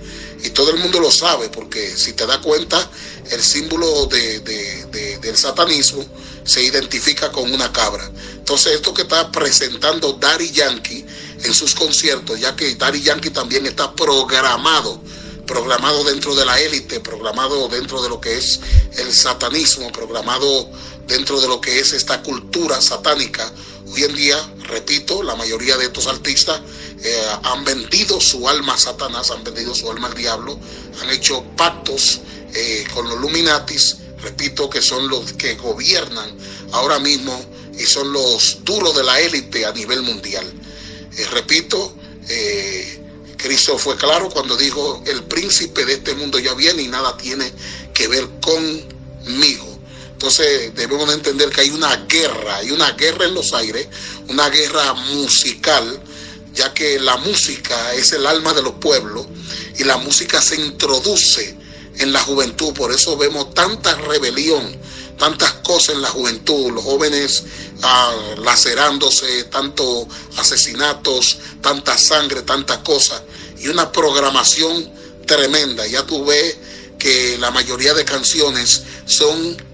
Y 0.43 0.50
todo 0.50 0.71
el 0.71 0.79
mundo 0.79 1.00
lo 1.00 1.11
sabe 1.11 1.49
porque 1.49 1.97
si 1.97 2.12
te 2.12 2.26
das 2.26 2.38
cuenta, 2.38 2.91
el 3.31 3.43
símbolo 3.43 4.07
del 4.07 5.37
satanismo 5.37 6.05
se 6.45 6.62
identifica 6.62 7.33
con 7.33 7.53
una 7.53 7.73
cabra. 7.73 8.11
Entonces 8.33 8.75
esto 8.75 8.93
que 8.93 9.03
está 9.03 9.31
presentando 9.33 10.12
Daddy 10.14 10.50
Yankee 10.50 11.05
en 11.43 11.55
sus 11.55 11.75
conciertos, 11.75 12.38
ya 12.38 12.55
que 12.55 12.75
Daddy 12.75 13.03
Yankee 13.03 13.31
también 13.31 13.67
está 13.67 13.95
programado, 13.95 15.03
programado 15.47 16.05
dentro 16.05 16.35
de 16.35 16.45
la 16.45 16.61
élite, 16.61 17.00
programado 17.00 17.69
dentro 17.69 18.03
de 18.03 18.09
lo 18.09 18.21
que 18.21 18.37
es 18.37 18.61
el 18.99 19.12
satanismo, 19.12 19.91
programado 19.93 20.71
dentro 21.07 21.41
de 21.41 21.49
lo 21.49 21.61
que 21.61 21.79
es 21.79 21.93
esta 21.93 22.23
cultura 22.23 22.81
satánica. 22.81 23.51
Hoy 23.87 24.05
en 24.05 24.15
día, 24.15 24.55
repito, 24.65 25.23
la 25.23 25.37
mayoría 25.37 25.77
de 25.77 25.87
estos 25.87 26.07
artistas 26.07 26.61
eh, 27.03 27.27
han 27.43 27.65
vendido 27.65 28.21
su 28.21 28.49
alma 28.49 28.75
a 28.75 28.79
Satanás, 28.79 29.31
han 29.31 29.45
vendido 29.45 29.75
su 29.75 29.91
alma 29.91 30.09
al 30.09 30.15
diablo, 30.15 30.59
han 31.03 31.11
hecho 31.11 31.45
pactos 31.57 32.21
eh, 32.55 32.87
con 32.95 33.09
los 33.09 33.19
Illuminatis, 33.19 33.97
repito, 34.23 34.71
que 34.71 34.81
son 34.81 35.09
los 35.09 35.33
que 35.35 35.55
gobiernan 35.55 36.35
ahora 36.73 36.99
mismo 36.99 37.39
y 37.77 37.83
son 37.83 38.13
los 38.13 38.65
duros 38.65 38.97
de 38.97 39.05
la 39.05 39.21
élite 39.21 39.67
a 39.67 39.73
nivel 39.73 40.03
mundial. 40.03 40.47
Eh, 41.17 41.27
repito, 41.31 41.95
Cristo 43.37 43.77
fue 43.77 43.97
claro 43.97 44.31
cuando 44.31 44.57
dijo, 44.57 45.03
el 45.07 45.23
príncipe 45.25 45.85
de 45.85 45.95
este 45.95 46.15
mundo 46.15 46.39
ya 46.39 46.55
viene 46.55 46.83
y 46.83 46.89
nada 46.89 47.15
tiene 47.19 47.53
que 47.93 48.09
ver 48.09 48.27
conmigo. 48.41 49.74
Entonces 50.14 50.75
debemos 50.75 51.12
entender 51.12 51.50
que 51.50 51.62
hay 51.62 51.71
una 51.71 51.94
guerra, 52.09 52.56
hay 52.56 52.71
una 52.71 52.92
guerra 52.92 53.26
en 53.26 53.35
los 53.35 53.52
aires, 53.52 53.88
una 54.28 54.49
guerra 54.49 54.94
musical, 54.94 56.00
ya 56.54 56.73
que 56.73 56.99
la 56.99 57.16
música 57.18 57.92
es 57.94 58.12
el 58.12 58.26
alma 58.26 58.54
de 58.54 58.62
los 58.62 58.75
pueblos 58.75 59.26
y 59.76 59.85
la 59.85 59.99
música 59.99 60.40
se 60.40 60.54
introduce 60.54 61.59
en 61.99 62.12
la 62.12 62.21
juventud, 62.21 62.73
por 62.73 62.92
eso 62.92 63.16
vemos 63.16 63.52
tanta 63.54 63.94
rebelión, 63.97 64.76
tantas 65.18 65.52
cosas 65.64 65.97
en 65.97 66.02
la 66.02 66.09
juventud, 66.09 66.73
los 66.73 66.85
jóvenes 66.85 67.44
ah, 67.83 68.14
lacerándose, 68.38 69.44
tanto 69.44 70.09
asesinatos, 70.37 71.38
tanta 71.61 71.99
sangre, 71.99 72.42
tantas 72.42 72.78
cosas, 72.78 73.23
y 73.59 73.68
una 73.68 73.90
programación 73.90 74.90
tremenda. 75.26 75.87
Ya 75.87 76.04
tú 76.04 76.25
ves 76.25 76.56
que 76.99 77.37
la 77.38 77.50
mayoría 77.50 77.94
de 77.94 78.04
canciones 78.04 78.83
son 79.06 79.74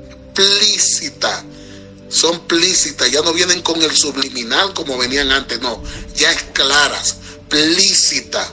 son 2.11 2.41
plícitas, 2.47 3.11
ya 3.11 3.23
no 3.23 3.33
vienen 3.33 3.63
con 3.63 3.81
el 3.83 3.97
subliminal 3.97 4.75
como 4.75 4.99
venían 4.99 5.31
antes, 5.31 5.61
no, 5.61 5.83
ya 6.15 6.31
es 6.33 6.43
claras, 6.53 7.17
plícita. 7.49 8.53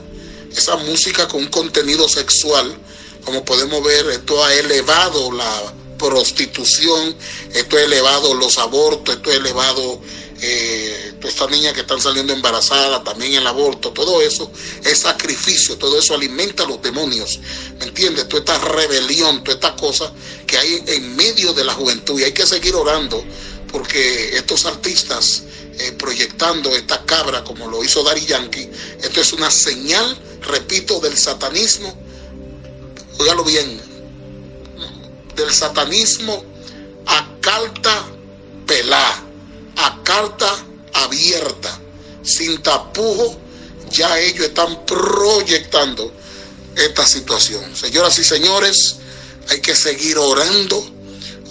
Esa 0.56 0.76
música 0.76 1.28
con 1.28 1.42
un 1.42 1.48
contenido 1.48 2.08
sexual, 2.08 2.76
como 3.24 3.44
podemos 3.44 3.82
ver, 3.84 4.06
esto 4.10 4.42
ha 4.42 4.54
elevado 4.54 5.32
la 5.32 5.74
prostitución, 5.98 7.14
esto 7.52 7.76
ha 7.76 7.82
elevado 7.82 8.34
los 8.34 8.58
abortos, 8.58 9.16
esto 9.16 9.30
ha 9.30 9.34
elevado 9.34 10.00
eh, 10.40 11.14
todas 11.20 11.34
estas 11.34 11.50
niñas 11.50 11.72
que 11.72 11.80
están 11.80 12.00
saliendo 12.00 12.32
embarazadas, 12.32 13.02
también 13.04 13.34
el 13.34 13.46
aborto, 13.46 13.92
todo 13.92 14.22
eso 14.22 14.50
es 14.84 14.98
sacrificio, 14.98 15.76
todo 15.78 15.98
eso 15.98 16.14
alimenta 16.14 16.64
a 16.64 16.66
los 16.66 16.80
demonios, 16.80 17.40
¿me 17.78 17.86
entiendes? 17.86 18.28
Toda 18.28 18.40
esta 18.40 18.58
rebelión, 18.58 19.42
toda 19.42 19.54
esta 19.56 19.76
cosa 19.76 20.12
que 20.46 20.56
hay 20.56 20.82
en 20.86 21.16
medio 21.16 21.52
de 21.52 21.64
la 21.64 21.74
juventud 21.74 22.18
y 22.20 22.24
hay 22.24 22.32
que 22.32 22.46
seguir 22.46 22.74
orando 22.74 23.22
porque 23.72 24.36
estos 24.36 24.64
artistas 24.64 25.42
eh, 25.78 25.92
proyectando 25.92 26.70
esta 26.74 27.04
cabra 27.04 27.44
como 27.44 27.68
lo 27.68 27.84
hizo 27.84 28.02
Dari 28.02 28.24
Yankee, 28.24 28.70
esto 29.02 29.20
es 29.20 29.32
una 29.32 29.50
señal, 29.50 30.18
repito, 30.42 31.00
del 31.00 31.16
satanismo, 31.16 31.94
óigalo 33.18 33.44
bien, 33.44 33.80
del 35.36 35.52
satanismo 35.52 36.44
a 37.06 37.28
carta 37.40 38.06
pelá, 38.66 39.24
a 39.78 40.02
carta 40.02 40.48
abierta, 40.92 41.80
sin 42.22 42.62
tapujo, 42.62 43.36
ya 43.90 44.18
ellos 44.20 44.46
están 44.46 44.84
proyectando 44.84 46.12
esta 46.76 47.06
situación. 47.06 47.74
Señoras 47.74 48.18
y 48.18 48.24
señores, 48.24 48.96
hay 49.48 49.60
que 49.60 49.74
seguir 49.74 50.18
orando, 50.18 50.84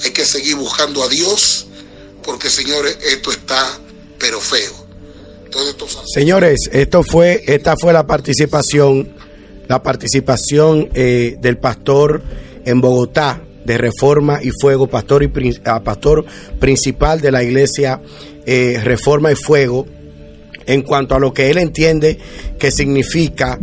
hay 0.03 0.11
que 0.11 0.25
seguir 0.25 0.55
buscando 0.55 1.03
a 1.03 1.09
Dios, 1.09 1.65
porque 2.23 2.49
señores, 2.49 2.97
esto 3.01 3.31
está 3.31 3.79
pero 4.19 4.39
feo. 4.39 4.87
Señores, 6.13 6.69
esto 6.71 7.03
fue, 7.03 7.43
esta 7.47 7.75
fue 7.79 7.93
la 7.93 8.05
participación, 8.05 9.15
la 9.67 9.81
participación 9.81 10.89
eh, 10.93 11.37
del 11.39 11.57
pastor 11.57 12.21
en 12.65 12.81
Bogotá, 12.81 13.41
de 13.67 13.77
Reforma 13.77 14.39
y 14.41 14.49
Fuego, 14.49 14.87
pastor, 14.87 15.23
y, 15.23 15.27
pastor 15.27 16.25
principal 16.57 17.19
de 17.19 17.31
la 17.31 17.43
iglesia 17.43 18.01
eh, 18.45 18.79
Reforma 18.81 19.29
y 19.29 19.35
Fuego, 19.35 19.85
en 20.65 20.81
cuanto 20.83 21.15
a 21.15 21.19
lo 21.19 21.33
que 21.33 21.49
él 21.49 21.57
entiende 21.57 22.17
que 22.57 22.71
significa 22.71 23.59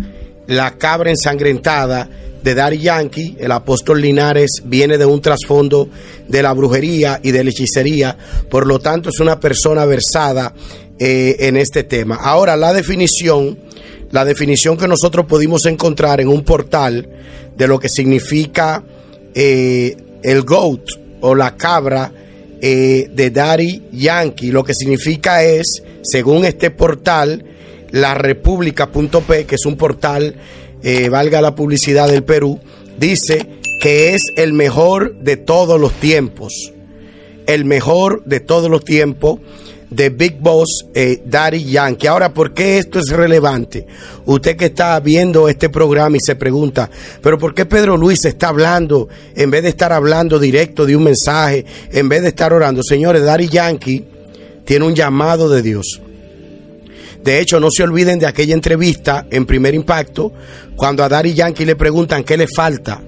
la 0.46 0.76
cabra 0.76 1.08
ensangrentada 1.08 2.08
de 2.42 2.54
Dari 2.54 2.80
Yankee, 2.80 3.37
el 3.40 3.50
apóstol 3.50 4.02
Linares 4.02 4.62
viene 4.66 4.99
de 4.99 5.06
un 5.06 5.23
trasfondo 5.23 5.88
de 6.28 6.42
la 6.42 6.52
brujería 6.52 7.18
y 7.23 7.30
de 7.30 7.42
la 7.42 7.49
hechicería, 7.49 8.18
por 8.50 8.66
lo 8.66 8.80
tanto 8.80 9.08
es 9.08 9.20
una 9.20 9.40
persona 9.40 9.87
versada 9.87 10.52
eh, 10.99 11.37
en 11.38 11.56
este 11.56 11.82
tema. 11.84 12.16
Ahora, 12.16 12.56
la 12.56 12.75
definición, 12.75 13.58
la 14.11 14.26
definición 14.26 14.76
que 14.76 14.87
nosotros 14.87 15.25
pudimos 15.25 15.64
encontrar 15.64 16.20
en 16.20 16.28
un 16.28 16.44
portal 16.44 17.08
de 17.56 17.66
lo 17.66 17.80
que 17.80 17.88
significa 17.88 18.84
eh, 19.34 19.96
el 20.22 20.42
goat 20.42 20.80
o 21.20 21.34
la 21.34 21.56
cabra 21.56 22.12
eh, 22.60 23.10
de 23.12 23.30
Daddy 23.30 23.82
Yankee. 23.92 24.50
Lo 24.50 24.64
que 24.64 24.74
significa 24.74 25.44
es, 25.44 25.82
según 26.02 26.44
este 26.44 26.70
portal, 26.70 27.44
la 27.90 28.14
república.p, 28.14 29.46
que 29.46 29.54
es 29.54 29.66
un 29.66 29.76
portal, 29.76 30.36
eh, 30.82 31.08
valga 31.08 31.40
la 31.40 31.54
publicidad 31.54 32.08
del 32.08 32.24
Perú, 32.24 32.60
dice 32.98 33.46
que 33.80 34.14
es 34.14 34.22
el 34.36 34.52
mejor 34.52 35.18
de 35.18 35.36
todos 35.36 35.80
los 35.80 35.92
tiempos. 35.94 36.72
El 37.46 37.64
mejor 37.64 38.24
de 38.24 38.40
todos 38.40 38.70
los 38.70 38.84
tiempos 38.84 39.40
de 39.94 40.10
Big 40.10 40.38
Boss 40.40 40.86
eh, 40.94 41.22
Daddy 41.24 41.64
Yankee. 41.64 42.06
Ahora, 42.06 42.32
¿por 42.32 42.52
qué 42.52 42.78
esto 42.78 42.98
es 42.98 43.10
relevante? 43.10 43.86
Usted 44.24 44.56
que 44.56 44.66
está 44.66 44.98
viendo 45.00 45.48
este 45.48 45.68
programa 45.68 46.16
y 46.16 46.20
se 46.20 46.34
pregunta, 46.34 46.90
pero 47.22 47.38
¿por 47.38 47.54
qué 47.54 47.64
Pedro 47.64 47.96
Luis 47.96 48.24
está 48.24 48.48
hablando 48.48 49.08
en 49.36 49.50
vez 49.50 49.62
de 49.62 49.68
estar 49.68 49.92
hablando 49.92 50.38
directo 50.38 50.84
de 50.84 50.96
un 50.96 51.04
mensaje, 51.04 51.64
en 51.92 52.08
vez 52.08 52.22
de 52.22 52.28
estar 52.28 52.52
orando? 52.52 52.82
Señores, 52.82 53.22
Daddy 53.22 53.48
Yankee 53.48 54.04
tiene 54.64 54.84
un 54.84 54.94
llamado 54.94 55.48
de 55.48 55.62
Dios. 55.62 56.00
De 57.22 57.40
hecho, 57.40 57.60
no 57.60 57.70
se 57.70 57.82
olviden 57.82 58.18
de 58.18 58.26
aquella 58.26 58.54
entrevista 58.54 59.26
en 59.30 59.46
Primer 59.46 59.74
Impacto, 59.74 60.32
cuando 60.76 61.04
a 61.04 61.08
Daddy 61.08 61.34
Yankee 61.34 61.64
le 61.64 61.76
preguntan 61.76 62.24
qué 62.24 62.36
le 62.36 62.46
falta 62.48 63.00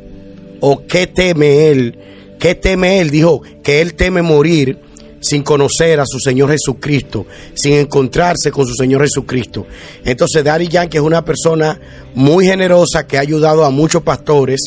o 0.60 0.86
qué 0.86 1.08
teme 1.08 1.68
él. 1.68 1.98
¿Qué 2.38 2.54
teme 2.54 3.00
él? 3.00 3.10
Dijo 3.10 3.42
que 3.62 3.80
él 3.80 3.94
teme 3.94 4.22
morir 4.22 4.85
sin 5.20 5.42
conocer 5.42 6.00
a 6.00 6.06
su 6.06 6.18
Señor 6.18 6.50
Jesucristo, 6.50 7.26
sin 7.54 7.74
encontrarse 7.74 8.50
con 8.50 8.66
su 8.66 8.74
Señor 8.74 9.02
Jesucristo. 9.02 9.66
Entonces, 10.04 10.44
Daddy 10.44 10.68
Yankee 10.68 10.98
es 10.98 11.02
una 11.02 11.24
persona 11.24 11.80
muy 12.14 12.46
generosa 12.46 13.06
que 13.06 13.18
ha 13.18 13.20
ayudado 13.20 13.64
a 13.64 13.70
muchos 13.70 14.02
pastores. 14.02 14.60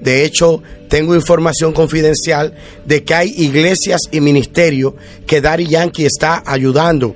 De 0.00 0.24
hecho, 0.24 0.62
tengo 0.88 1.14
información 1.14 1.72
confidencial 1.72 2.54
de 2.84 3.04
que 3.04 3.14
hay 3.14 3.34
iglesias 3.36 4.02
y 4.10 4.20
ministerios 4.20 4.94
que 5.26 5.40
Daddy 5.40 5.66
Yankee 5.66 6.06
está 6.06 6.42
ayudando. 6.46 7.14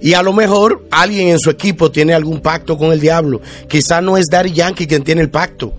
Y 0.00 0.14
a 0.14 0.22
lo 0.22 0.32
mejor 0.32 0.84
alguien 0.90 1.28
en 1.28 1.38
su 1.38 1.50
equipo 1.50 1.90
tiene 1.90 2.14
algún 2.14 2.40
pacto 2.40 2.76
con 2.76 2.92
el 2.92 3.00
diablo. 3.00 3.40
Quizás 3.68 4.02
no 4.02 4.16
es 4.16 4.28
Daddy 4.28 4.52
Yankee 4.52 4.86
quien 4.86 5.04
tiene 5.04 5.22
el 5.22 5.30
pacto. 5.30 5.72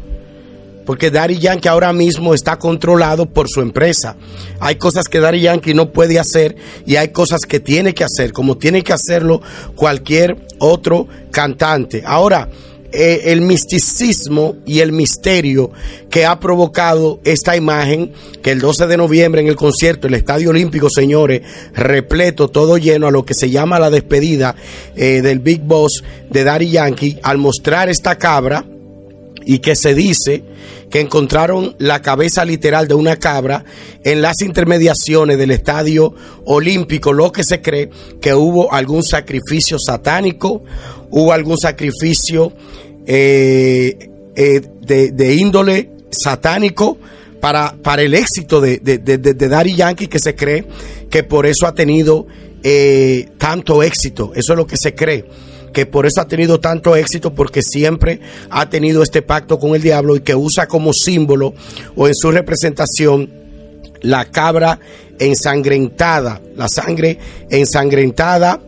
Porque 0.86 1.12
Daddy 1.12 1.40
Yankee 1.40 1.68
ahora 1.68 1.94
mismo 1.94 2.34
está 2.34 2.58
controlado 2.58 3.25
por 3.25 3.50
su 3.50 3.62
empresa. 3.62 4.16
Hay 4.60 4.75
cosas 4.75 5.08
que 5.08 5.20
Daddy 5.20 5.42
Yankee 5.42 5.74
no 5.74 5.92
puede 5.92 6.20
hacer 6.20 6.56
y 6.86 6.96
hay 6.96 7.10
cosas 7.10 7.42
que 7.42 7.60
tiene 7.60 7.94
que 7.94 8.04
hacer, 8.04 8.34
como 8.34 8.58
tiene 8.58 8.84
que 8.84 8.94
hacerlo 8.94 9.42
cualquier 9.75 10.38
otro 10.60 11.08
cantante. 11.32 12.04
Ahora, 12.06 12.50
eh, 12.96 13.32
el 13.32 13.42
misticismo 13.42 14.58
y 14.68 14.82
el 14.82 14.92
misterio 14.92 15.72
que 16.12 16.28
ha 16.28 16.40
provocado 16.40 17.20
esta 17.24 17.58
imagen, 17.58 18.13
que 18.44 18.52
el 18.52 18.60
12 18.60 18.86
de 18.86 18.98
noviembre 18.98 19.42
en 19.42 19.48
el 19.48 19.56
concierto, 19.56 20.06
el 20.06 20.13
Estadio 20.13 20.52
Olímpico, 20.52 20.90
señores, 20.92 21.42
repleto, 21.74 22.50
todo 22.50 22.78
lleno 22.78 23.08
a 23.08 23.12
lo 23.12 23.25
que 23.25 23.34
se 23.34 23.50
llama 23.50 23.80
la 23.80 23.90
despedida 23.90 24.56
eh, 24.96 25.24
del 25.24 25.40
Big 25.40 25.62
Boss 25.62 26.04
de 26.30 26.44
Daddy 26.44 26.70
Yankee, 26.70 27.18
al 27.24 27.40
mostrar 27.40 27.90
esta 27.90 28.20
cabra, 28.20 28.63
y 29.46 29.60
que 29.60 29.76
se 29.76 29.94
dice 29.94 30.44
que 30.90 31.00
encontraron 31.00 31.76
la 31.80 32.02
cabeza 32.02 32.46
literal 32.46 32.88
de 32.88 32.94
una 32.94 33.16
cabra 33.18 33.66
en 34.04 34.22
las 34.22 34.42
intermediaciones 34.42 35.38
del 35.38 35.52
estadio 35.52 36.14
olímpico, 36.46 37.14
lo 37.14 37.32
que 37.32 37.44
se 37.44 37.62
cree 37.62 37.90
que 38.22 38.34
hubo 38.34 38.72
algún 38.72 39.04
sacrificio 39.04 39.78
satánico, 39.80 40.64
hubo 41.10 41.34
algún 41.34 41.58
sacrificio 41.58 42.54
eh, 43.06 44.10
eh, 44.36 44.62
de, 44.82 45.36
índole 45.36 45.90
satánico 46.12 46.98
para, 47.40 47.76
para 47.82 48.04
el 48.04 48.14
éxito 48.14 48.62
de, 48.62 48.78
de, 48.78 48.98
de, 48.98 49.74
Yankee, 49.76 50.08
que 50.08 50.20
se 50.20 50.36
cree 50.36 50.66
que 51.10 51.24
por 51.24 51.46
eso 51.46 51.66
ha 51.66 51.74
tenido 51.74 52.28
eh, 52.62 53.30
tanto 53.38 53.84
éxito, 53.84 54.32
eso 54.36 54.54
es 54.54 54.58
lo 54.58 54.68
que 54.68 54.78
se 54.78 54.96
cree 54.96 55.26
que 55.74 55.86
por 55.86 56.06
eso 56.06 56.22
ha 56.22 56.27
tenido 56.27 56.60
tanto 56.60 56.96
éxito, 56.96 57.34
porque 57.34 57.62
siempre 57.62 58.20
ha 58.50 58.70
tenido 58.70 59.03
este 59.03 59.22
pacto 59.22 59.60
con 59.60 59.75
el 59.75 59.82
diablo 59.82 60.15
y 60.15 60.22
que 60.22 60.36
usa 60.36 60.68
como 60.68 60.94
símbolo 60.94 61.53
o 61.96 62.08
en 62.08 62.15
su 62.15 62.32
representación 62.32 63.30
la 64.01 64.25
cabra 64.25 64.80
ensangrentada, 65.20 66.42
la 66.56 66.68
sangre 66.68 67.18
ensangrentada 67.50 68.62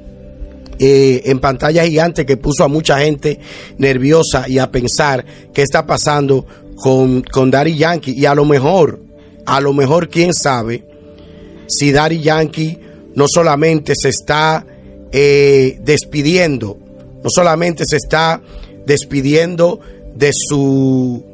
eh, 0.80 1.22
en 1.26 1.40
pantalla 1.40 1.86
gigante 1.86 2.26
que 2.26 2.38
puso 2.38 2.64
a 2.64 2.68
mucha 2.68 3.00
gente 3.00 3.40
nerviosa 3.78 4.46
y 4.50 4.58
a 4.58 4.72
pensar 4.72 5.26
qué 5.54 5.62
está 5.62 5.86
pasando 5.86 6.46
con, 6.76 7.22
con 7.22 7.52
Yankee. 7.52 8.14
Y 8.14 8.26
a 8.26 8.36
lo 8.36 8.46
mejor, 8.46 9.00
a 9.46 9.62
lo 9.62 9.74
mejor, 9.74 10.10
quién 10.10 10.34
sabe 10.34 10.86
si 11.68 11.92
Daddy 11.92 12.20
Yankee 12.22 12.80
no 13.16 13.26
solamente 13.28 13.94
se 13.96 14.10
está 14.10 14.66
eh, 15.12 15.80
despidiendo 15.82 16.78
no 17.26 17.32
solamente 17.32 17.86
se 17.88 17.98
está 17.98 18.40
despidiendo 18.86 19.80
de 20.14 20.30
su, 20.32 21.26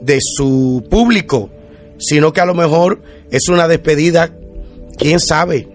de 0.00 0.20
su 0.22 0.84
público, 0.88 1.50
sino 1.98 2.32
que 2.32 2.40
a 2.40 2.44
lo 2.44 2.54
mejor 2.54 3.02
es 3.32 3.48
una 3.48 3.66
despedida, 3.66 4.30
quién 4.96 5.18
sabe, 5.18 5.66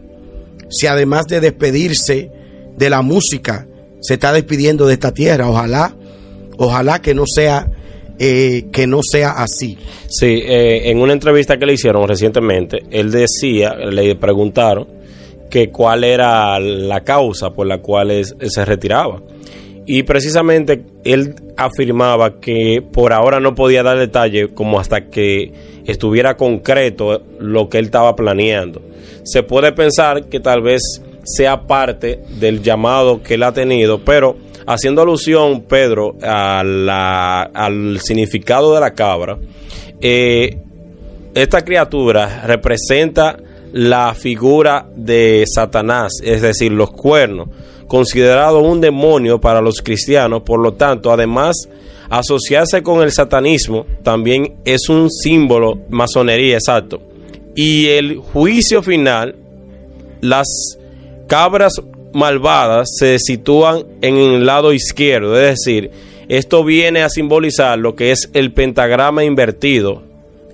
si 0.70 0.88
además 0.88 1.26
de 1.28 1.42
despedirse 1.42 2.32
de 2.78 2.90
la 2.90 3.02
música, 3.02 3.68
se 4.00 4.14
está 4.14 4.32
despidiendo 4.32 4.88
de 4.88 4.94
esta 4.94 5.14
tierra. 5.14 5.50
Ojalá, 5.50 5.94
ojalá 6.56 7.02
que 7.02 7.14
no 7.14 7.26
sea 7.28 7.70
eh, 8.18 8.68
que 8.72 8.88
no 8.88 9.02
sea 9.04 9.32
así. 9.32 9.78
Sí, 10.08 10.42
eh, 10.42 10.90
en 10.90 11.02
una 11.02 11.12
entrevista 11.12 11.58
que 11.58 11.66
le 11.66 11.74
hicieron 11.74 12.08
recientemente, 12.08 12.84
él 12.92 13.12
decía, 13.12 13.74
le 13.74 14.16
preguntaron 14.16 14.88
que 15.50 15.70
cuál 15.70 16.06
era 16.06 16.58
la 16.62 17.04
causa 17.04 17.50
por 17.50 17.68
la 17.68 17.80
cual 17.80 18.24
se 18.24 18.64
retiraba. 18.64 19.22
Y 19.86 20.04
precisamente 20.04 20.84
él 21.04 21.36
afirmaba 21.58 22.40
que 22.40 22.84
por 22.92 23.14
ahora 23.14 23.40
no 23.40 23.54
podía 23.54 23.84
dar 23.84 24.00
detalle 24.00 24.50
como 24.50 24.80
hasta 24.80 25.10
que 25.10 25.52
estuviera 25.86 26.36
concreto 26.38 27.22
lo 27.40 27.70
que 27.70 27.78
él 27.78 27.86
estaba 27.86 28.16
planeando. 28.16 28.82
Se 29.24 29.44
puede 29.44 29.72
pensar 29.72 30.26
que 30.26 30.40
tal 30.40 30.62
vez 30.62 30.82
sea 31.24 31.62
parte 31.68 32.20
del 32.40 32.62
llamado 32.62 33.22
que 33.22 33.36
él 33.36 33.44
ha 33.44 33.54
tenido, 33.54 34.00
pero 34.00 34.38
haciendo 34.66 35.02
alusión, 35.02 35.62
Pedro, 35.62 36.16
al 36.22 38.00
significado 38.02 38.74
de 38.74 38.82
la 38.82 38.94
cabra, 38.94 39.38
eh, 40.02 40.58
esta 41.34 41.62
criatura 41.64 42.44
representa 42.46 43.38
la 43.76 44.16
figura 44.16 44.88
de 44.96 45.44
Satanás, 45.54 46.14
es 46.24 46.42
decir, 46.42 46.72
los 46.72 46.92
cuernos 46.92 47.50
considerado 47.88 48.62
un 48.62 48.80
demonio 48.80 49.42
para 49.42 49.60
los 49.60 49.82
cristianos, 49.82 50.44
por 50.44 50.62
lo 50.62 50.76
tanto, 50.76 51.12
además, 51.12 51.68
asociarse 52.10 52.82
con 52.82 53.02
el 53.02 53.12
satanismo 53.12 53.86
también 54.02 54.54
es 54.64 54.88
un 54.88 55.12
símbolo, 55.12 55.80
masonería, 55.90 56.56
exacto. 56.56 57.02
Y 57.54 57.88
el 57.88 58.16
juicio 58.18 58.82
final, 58.82 59.36
las 60.22 60.48
cabras 61.28 61.74
malvadas 62.14 62.88
se 62.98 63.20
sitúan 63.20 63.84
en 64.02 64.16
el 64.16 64.46
lado 64.46 64.72
izquierdo, 64.72 65.38
es 65.38 65.60
decir, 65.60 65.92
esto 66.30 66.64
viene 66.64 67.04
a 67.04 67.10
simbolizar 67.10 67.78
lo 67.78 67.94
que 67.94 68.12
es 68.12 68.30
el 68.34 68.54
pentagrama 68.54 69.26
invertido 69.26 70.02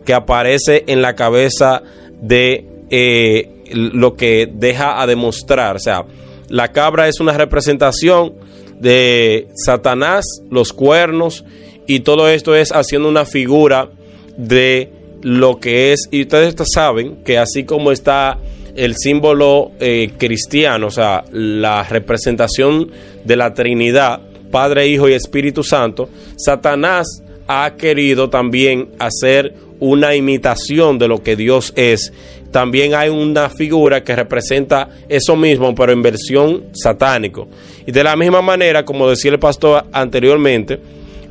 que 0.06 0.16
aparece 0.16 0.86
en 0.88 1.04
la 1.04 1.16
cabeza 1.16 1.84
de 2.20 2.71
eh, 2.92 3.50
lo 3.74 4.16
que 4.16 4.50
deja 4.54 5.02
a 5.02 5.08
demostrar, 5.08 5.78
o 5.78 5.80
sea, 5.80 6.06
la 6.50 6.74
cabra 6.74 7.08
es 7.08 7.22
una 7.22 7.32
representación 7.34 8.34
de 8.80 9.48
Satanás, 9.56 10.26
los 10.50 10.74
cuernos, 10.74 11.46
y 11.88 12.02
todo 12.02 12.28
esto 12.28 12.56
es 12.56 12.72
haciendo 12.72 13.08
una 13.08 13.26
figura 13.26 13.90
de 14.36 14.92
lo 15.22 15.60
que 15.60 15.94
es, 15.94 16.10
y 16.12 16.24
ustedes 16.24 16.56
saben 16.74 17.24
que 17.24 17.38
así 17.38 17.64
como 17.64 17.92
está 17.92 18.38
el 18.76 18.96
símbolo 18.98 19.72
eh, 19.80 20.12
cristiano, 20.18 20.88
o 20.88 20.92
sea, 20.92 21.24
la 21.32 21.84
representación 21.84 22.92
de 23.24 23.36
la 23.36 23.54
Trinidad, 23.54 24.22
Padre, 24.52 24.88
Hijo 24.88 25.08
y 25.08 25.14
Espíritu 25.14 25.64
Santo, 25.64 26.10
Satanás 26.36 27.24
ha 27.48 27.76
querido 27.78 28.30
también 28.30 28.90
hacer 29.00 29.56
una 29.80 30.16
imitación 30.16 31.00
de 31.00 31.08
lo 31.08 31.24
que 31.24 31.36
Dios 31.36 31.74
es 31.76 32.14
también 32.52 32.94
hay 32.94 33.10
una 33.10 33.50
figura 33.50 34.04
que 34.04 34.16
representa 34.16 34.90
eso 35.08 35.36
mismo, 35.36 35.74
pero 35.74 35.92
en 35.92 36.02
versión 36.02 36.66
satánico. 36.74 37.48
Y 37.86 37.92
de 37.92 38.04
la 38.04 38.16
misma 38.16 38.42
manera, 38.42 38.84
como 38.84 39.10
decía 39.10 39.32
el 39.32 39.40
pastor 39.40 39.86
anteriormente, 39.92 40.80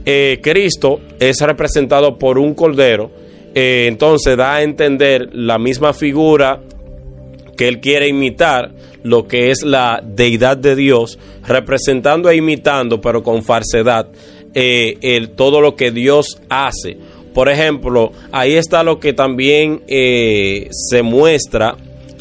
eh, 0.05 0.41
Cristo 0.43 1.01
es 1.19 1.41
representado 1.41 2.19
por 2.19 2.39
un 2.39 2.55
cordero, 2.55 3.11
eh, 3.55 3.87
entonces 3.89 4.37
da 4.37 4.57
a 4.57 4.63
entender 4.63 5.29
la 5.33 5.59
misma 5.59 5.93
figura 5.93 6.61
que 7.57 7.69
él 7.69 7.81
quiere 7.81 8.09
imitar, 8.09 8.71
lo 9.03 9.29
que 9.29 9.51
es 9.51 9.63
la 9.63 10.03
deidad 10.03 10.57
de 10.57 10.75
Dios, 10.75 11.19
representando 11.47 12.31
e 12.31 12.37
imitando, 12.37 13.01
pero 13.01 13.23
con 13.23 13.43
falsedad, 13.43 14.09
eh, 14.55 14.97
el, 15.03 15.31
todo 15.31 15.61
lo 15.61 15.77
que 15.77 15.91
Dios 15.91 16.41
hace 16.49 16.97
por 17.35 17.49
ejemplo, 17.49 18.13
ahí 18.33 18.55
está 18.55 18.83
lo 18.83 18.99
que 18.99 19.13
también 19.13 19.83
eh, 19.87 20.69
se 20.71 21.03
muestra, 21.03 21.77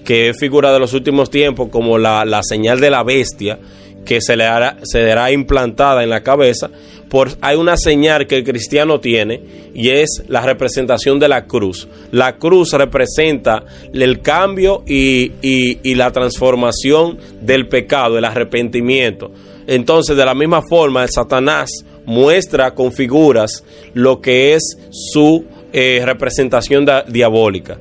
que 0.06 0.30
es 0.30 0.38
figura 0.38 0.72
de 0.72 0.80
los 0.80 0.94
últimos 0.94 1.30
tiempos, 1.30 1.70
como 1.70 1.98
la, 1.98 2.42
señal 2.44 2.80
de 2.80 2.90
la 2.90 3.04
bestia, 3.04 3.60
que 4.06 4.22
se 4.22 4.36
le 4.36 4.46
hará, 4.46 4.78
se 4.84 5.14
implantada 5.32 6.04
en 6.04 6.10
la 6.10 6.22
cabeza, 6.22 6.70
por, 7.10 7.32
hay 7.42 7.58
una 7.58 7.76
señal 7.76 8.28
que 8.28 8.38
el 8.38 8.44
cristiano 8.44 9.00
tiene 9.00 9.42
y 9.74 9.90
es 9.90 10.24
la 10.28 10.42
representación 10.42 11.20
de 11.20 11.28
la 11.28 11.46
cruz. 11.46 11.88
La 12.12 12.38
cruz 12.38 12.74
representa 12.74 13.64
el 13.92 14.22
cambio 14.22 14.84
y, 14.86 15.32
y 15.42 15.96
la 15.96 16.12
transformación 16.12 17.18
del 17.42 17.68
pecado, 17.68 18.20
el 18.20 18.26
arrepentimiento. 18.26 19.32
Entonces, 19.70 20.18
de 20.18 20.26
la 20.26 20.34
misma 20.34 20.64
forma, 20.64 21.08
Satanás 21.08 21.70
muestra 22.04 22.74
con 22.74 22.92
figuras 22.92 23.64
lo 23.94 24.20
que 24.20 24.56
es 24.56 24.80
su 24.90 25.46
eh, 25.72 26.02
representación 26.04 26.88
diabólica. 27.08 27.78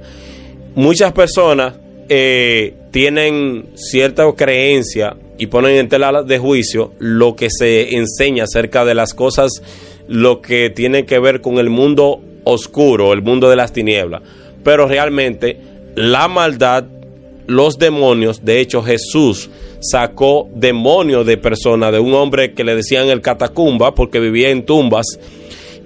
Muchas 0.75 1.15
personas 1.15 1.77
eh, 2.11 2.75
tienen 2.91 3.71
cierta 3.75 4.31
creencia 4.37 5.17
y 5.39 5.47
ponen 5.47 5.77
en 5.77 5.89
tela 5.89 6.23
de 6.23 6.39
juicio 6.39 6.93
lo 6.99 7.35
que 7.35 7.49
se 7.49 7.97
enseña 7.97 8.45
acerca 8.45 8.85
de 8.85 8.95
las 8.95 9.15
cosas, 9.15 9.63
lo 10.09 10.43
que 10.43 10.69
tiene 10.69 11.07
que 11.07 11.19
ver 11.19 11.41
con 11.41 11.57
el 11.57 11.71
mundo 11.71 12.21
oscuro, 12.45 13.15
el 13.15 13.23
mundo 13.23 13.49
de 13.49 13.57
las 13.57 13.73
tinieblas. 13.73 14.21
Pero 14.63 14.89
realmente 14.89 15.57
la 15.95 16.29
maldad, 16.29 16.85
los 17.47 17.79
demonios, 17.79 18.45
de 18.45 18.61
hecho 18.61 18.83
Jesús 18.83 19.49
sacó 19.81 20.49
demonios 20.55 21.27
de 21.27 21.37
personas, 21.37 21.93
de 21.93 21.99
un 21.99 22.15
hombre 22.15 22.53
que 22.53 22.65
le 22.65 22.75
decían 22.75 23.09
el 23.09 23.21
catacumba 23.21 23.95
porque 23.95 24.21
vivía 24.21 24.51
en 24.51 24.65
tumbas, 24.65 25.19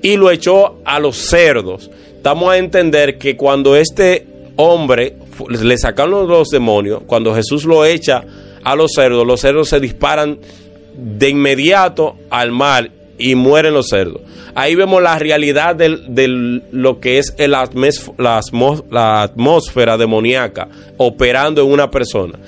y 0.03 0.17
lo 0.17 0.31
echó 0.31 0.77
a 0.85 0.99
los 0.99 1.17
cerdos. 1.17 1.91
Estamos 2.17 2.53
a 2.53 2.59
entender 2.59 3.19
que 3.19 3.37
cuando 3.37 3.77
este 3.77 4.27
hombre 4.57 5.17
le 5.49 5.79
sacaron 5.79 6.29
los 6.29 6.49
demonios, 6.49 7.03
cuando 7.07 7.35
Jesús 7.35 7.65
lo 7.65 7.85
echa 7.85 8.25
a 8.63 8.77
los 8.77 8.93
cerdos, 8.95 9.27
los 9.27 9.41
cerdos 9.41 9.69
se 9.69 9.81
disparan 9.81 10.39
de 10.95 11.29
inmediato 11.31 12.17
al 12.31 12.53
mar 12.53 12.91
y 13.19 13.35
mueren 13.35 13.75
los 13.75 13.89
cerdos. 13.89 14.23
Ahí 14.55 14.75
vemos 14.75 15.03
la 15.03 15.19
realidad 15.19 15.75
de 15.75 16.63
lo 16.71 17.01
que 17.01 17.19
es 17.19 17.35
el 17.39 17.53
la 17.53 19.23
atmósfera 19.23 19.97
demoníaca 19.97 20.69
operando 20.99 21.63
en 21.63 21.73
una 21.73 21.91
persona. 21.91 22.39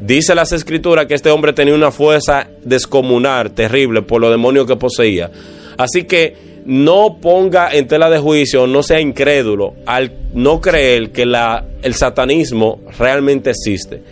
Dice 0.00 0.34
las 0.34 0.52
escrituras 0.52 1.06
que 1.06 1.14
este 1.14 1.30
hombre 1.30 1.52
tenía 1.52 1.74
una 1.74 1.90
fuerza 1.90 2.48
descomunal, 2.64 3.52
terrible, 3.52 4.02
por 4.02 4.20
los 4.20 4.30
demonios 4.30 4.66
que 4.66 4.76
poseía. 4.76 5.30
Así 5.76 6.04
que 6.04 6.36
no 6.64 7.18
ponga 7.20 7.70
en 7.72 7.86
tela 7.86 8.08
de 8.10 8.18
juicio, 8.18 8.66
no 8.66 8.82
sea 8.82 9.00
incrédulo 9.00 9.74
al 9.86 10.12
no 10.34 10.60
creer 10.60 11.10
que 11.10 11.22
el 11.22 11.94
satanismo 11.94 12.80
realmente 12.98 13.50
existe. 13.50 14.02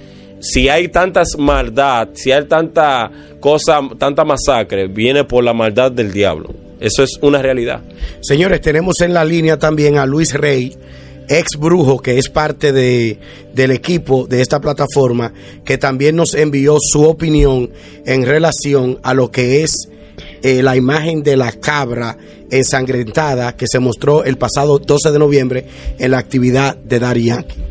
Si 0.40 0.68
hay 0.68 0.88
tantas 0.88 1.37
maldad, 1.38 2.09
si 2.14 2.33
hay 2.33 2.44
tanta 2.44 3.11
cosa, 3.40 3.81
tanta 3.98 4.24
masacre, 4.24 4.87
viene 4.87 5.24
por 5.24 5.42
la 5.42 5.53
maldad 5.53 5.90
del 5.90 6.12
diablo. 6.12 6.55
Eso 6.81 7.03
es 7.03 7.18
una 7.22 7.42
realidad. 7.42 7.81
Señores, 8.20 8.61
tenemos 8.61 9.01
en 9.01 9.14
la 9.14 9.24
línea 9.24 9.59
también 9.59 9.98
a 9.98 10.07
Luis 10.07 10.33
Rey 10.35 10.77
ex 11.29 11.57
brujo 11.57 12.01
que 12.01 12.19
es 12.19 12.29
parte 12.29 12.73
de, 12.73 13.19
del 13.53 13.71
equipo 13.71 14.27
de 14.27 14.41
esta 14.41 14.61
plataforma, 14.61 15.33
que 15.64 15.79
también 15.79 16.17
nos 16.17 16.35
envió 16.35 16.79
su 16.81 17.05
opinión 17.05 17.71
en 18.07 18.27
relación 18.27 18.99
a 19.03 19.14
lo 19.14 19.31
que 19.31 19.62
es 19.62 19.88
eh, 20.43 20.62
la 20.62 20.77
imagen 20.77 21.23
de 21.23 21.37
la 21.37 21.53
cabra 21.53 22.17
ensangrentada 22.51 23.57
que 23.57 23.67
se 23.67 23.79
mostró 23.79 24.25
el 24.25 24.38
pasado 24.38 24.79
12 24.79 25.11
de 25.11 25.19
noviembre 25.19 25.69
en 25.99 26.11
la 26.11 26.19
actividad 26.19 26.77
de 26.77 26.99
Dari 26.99 27.25
Yankee. 27.25 27.64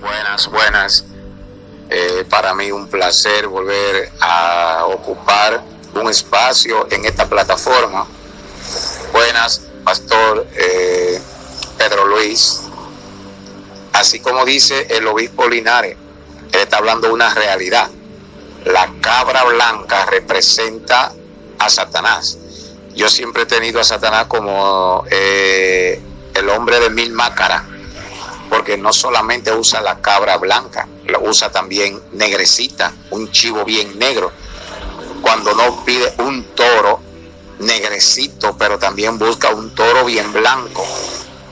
Buenas, 0.00 0.50
buenas. 0.50 1.04
Eh, 1.90 2.24
para 2.28 2.54
mí 2.54 2.70
un 2.70 2.88
placer 2.88 3.48
volver 3.48 4.10
a 4.20 4.84
ocupar 4.92 5.62
un 5.94 6.08
espacio 6.10 6.86
en 6.90 7.06
esta 7.06 7.26
plataforma. 7.28 8.06
Buenas, 9.12 9.62
Pastor. 9.84 10.46
Eh, 10.54 11.18
Pedro 11.78 12.06
Luis, 12.06 12.62
así 13.92 14.18
como 14.18 14.44
dice 14.44 14.88
el 14.90 15.06
obispo 15.06 15.48
Linares, 15.48 15.96
él 16.52 16.60
está 16.60 16.78
hablando 16.78 17.06
de 17.06 17.14
una 17.14 17.32
realidad. 17.32 17.88
La 18.64 18.92
cabra 19.00 19.44
blanca 19.44 20.04
representa 20.06 21.12
a 21.58 21.70
Satanás. 21.70 22.36
Yo 22.96 23.08
siempre 23.08 23.44
he 23.44 23.46
tenido 23.46 23.80
a 23.80 23.84
Satanás 23.84 24.26
como 24.26 25.04
eh, 25.08 26.02
el 26.34 26.48
hombre 26.50 26.80
de 26.80 26.90
mil 26.90 27.12
máscaras, 27.12 27.62
porque 28.50 28.76
no 28.76 28.92
solamente 28.92 29.52
usa 29.52 29.80
la 29.80 30.00
cabra 30.00 30.36
blanca, 30.36 30.88
lo 31.06 31.20
usa 31.20 31.50
también 31.52 32.02
negrecita, 32.12 32.92
un 33.10 33.30
chivo 33.30 33.64
bien 33.64 33.96
negro. 34.00 34.32
Cuando 35.22 35.54
no 35.54 35.84
pide 35.84 36.12
un 36.18 36.42
toro 36.56 37.00
negrecito, 37.60 38.56
pero 38.58 38.78
también 38.80 39.16
busca 39.16 39.50
un 39.50 39.72
toro 39.74 40.04
bien 40.04 40.32
blanco 40.32 40.84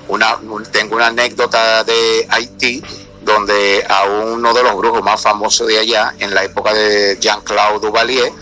una, 0.08 0.38
tengo 0.72 0.96
una 0.96 1.08
anécdota 1.08 1.84
de 1.84 2.26
Haití 2.28 2.82
donde 3.26 3.84
a 3.88 4.04
uno 4.04 4.54
de 4.54 4.62
los 4.62 4.76
brujos 4.76 5.02
más 5.02 5.20
famosos 5.20 5.66
de 5.66 5.78
allá, 5.78 6.14
en 6.20 6.32
la 6.32 6.44
época 6.44 6.72
de 6.72 7.18
Jean-Claude 7.20 7.84
Duvalier, 7.84 8.32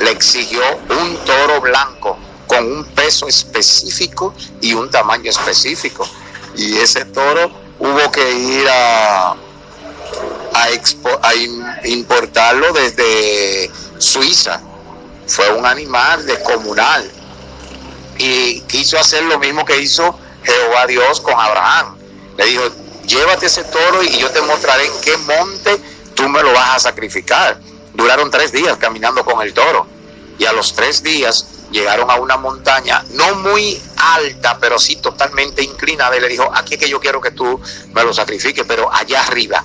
le 0.00 0.10
exigió 0.10 0.62
un 0.88 1.16
toro 1.26 1.60
blanco 1.60 2.16
con 2.46 2.64
un 2.64 2.84
peso 2.86 3.28
específico 3.28 4.34
y 4.62 4.72
un 4.72 4.90
tamaño 4.90 5.30
específico. 5.30 6.08
Y 6.56 6.78
ese 6.78 7.04
toro 7.04 7.50
hubo 7.78 8.10
que 8.10 8.32
ir 8.32 8.66
a, 8.68 9.32
a, 9.32 10.68
a 11.22 11.34
importarlo 11.84 12.72
desde 12.72 13.70
Suiza. 13.98 14.60
Fue 15.26 15.52
un 15.52 15.66
animal 15.66 16.24
descomunal. 16.24 17.10
Y 18.16 18.60
quiso 18.62 18.98
hacer 18.98 19.24
lo 19.24 19.38
mismo 19.38 19.66
que 19.66 19.78
hizo 19.80 20.18
Jehová 20.44 20.86
Dios 20.86 21.20
con 21.20 21.34
Abraham. 21.38 21.96
Le 22.36 22.46
dijo, 22.46 22.62
llévate 23.06 23.46
ese 23.46 23.64
toro 23.64 24.02
y 24.02 24.18
yo 24.18 24.30
te 24.30 24.40
mostraré 24.42 24.86
en 24.86 25.00
qué 25.02 25.16
monte 25.16 25.80
tú 26.14 26.28
me 26.28 26.42
lo 26.42 26.52
vas 26.52 26.76
a 26.76 26.80
sacrificar. 26.80 27.58
Duraron 27.94 28.30
tres 28.30 28.52
días 28.52 28.76
caminando 28.78 29.24
con 29.24 29.40
el 29.42 29.52
toro 29.52 29.86
y 30.38 30.44
a 30.44 30.52
los 30.52 30.74
tres 30.74 31.02
días 31.02 31.46
llegaron 31.70 32.10
a 32.10 32.16
una 32.16 32.36
montaña 32.36 33.04
no 33.10 33.34
muy 33.36 33.80
alta, 33.96 34.58
pero 34.60 34.78
sí 34.78 34.96
totalmente 34.96 35.62
inclinada 35.62 36.16
y 36.16 36.20
le 36.20 36.28
dijo, 36.28 36.50
aquí 36.54 36.74
es 36.74 36.80
que 36.80 36.88
yo 36.88 37.00
quiero 37.00 37.20
que 37.20 37.30
tú 37.30 37.60
me 37.92 38.02
lo 38.04 38.12
sacrifiques, 38.12 38.64
pero 38.66 38.92
allá 38.92 39.22
arriba. 39.22 39.64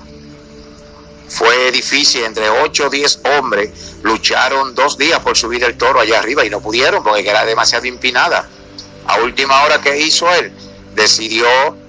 Fue 1.28 1.72
difícil, 1.72 2.24
entre 2.24 2.50
ocho 2.50 2.88
o 2.88 2.90
diez 2.90 3.20
hombres 3.38 3.70
lucharon 4.02 4.74
dos 4.74 4.98
días 4.98 5.20
por 5.20 5.38
subir 5.38 5.64
el 5.64 5.78
toro 5.78 6.00
allá 6.00 6.20
arriba 6.20 6.44
y 6.44 6.50
no 6.50 6.60
pudieron 6.60 7.04
porque 7.04 7.30
era 7.30 7.46
demasiado 7.46 7.86
empinada. 7.86 8.50
A 9.06 9.18
última 9.18 9.64
hora 9.64 9.80
que 9.82 10.00
hizo 10.00 10.32
él, 10.34 10.52
decidió 11.00 11.48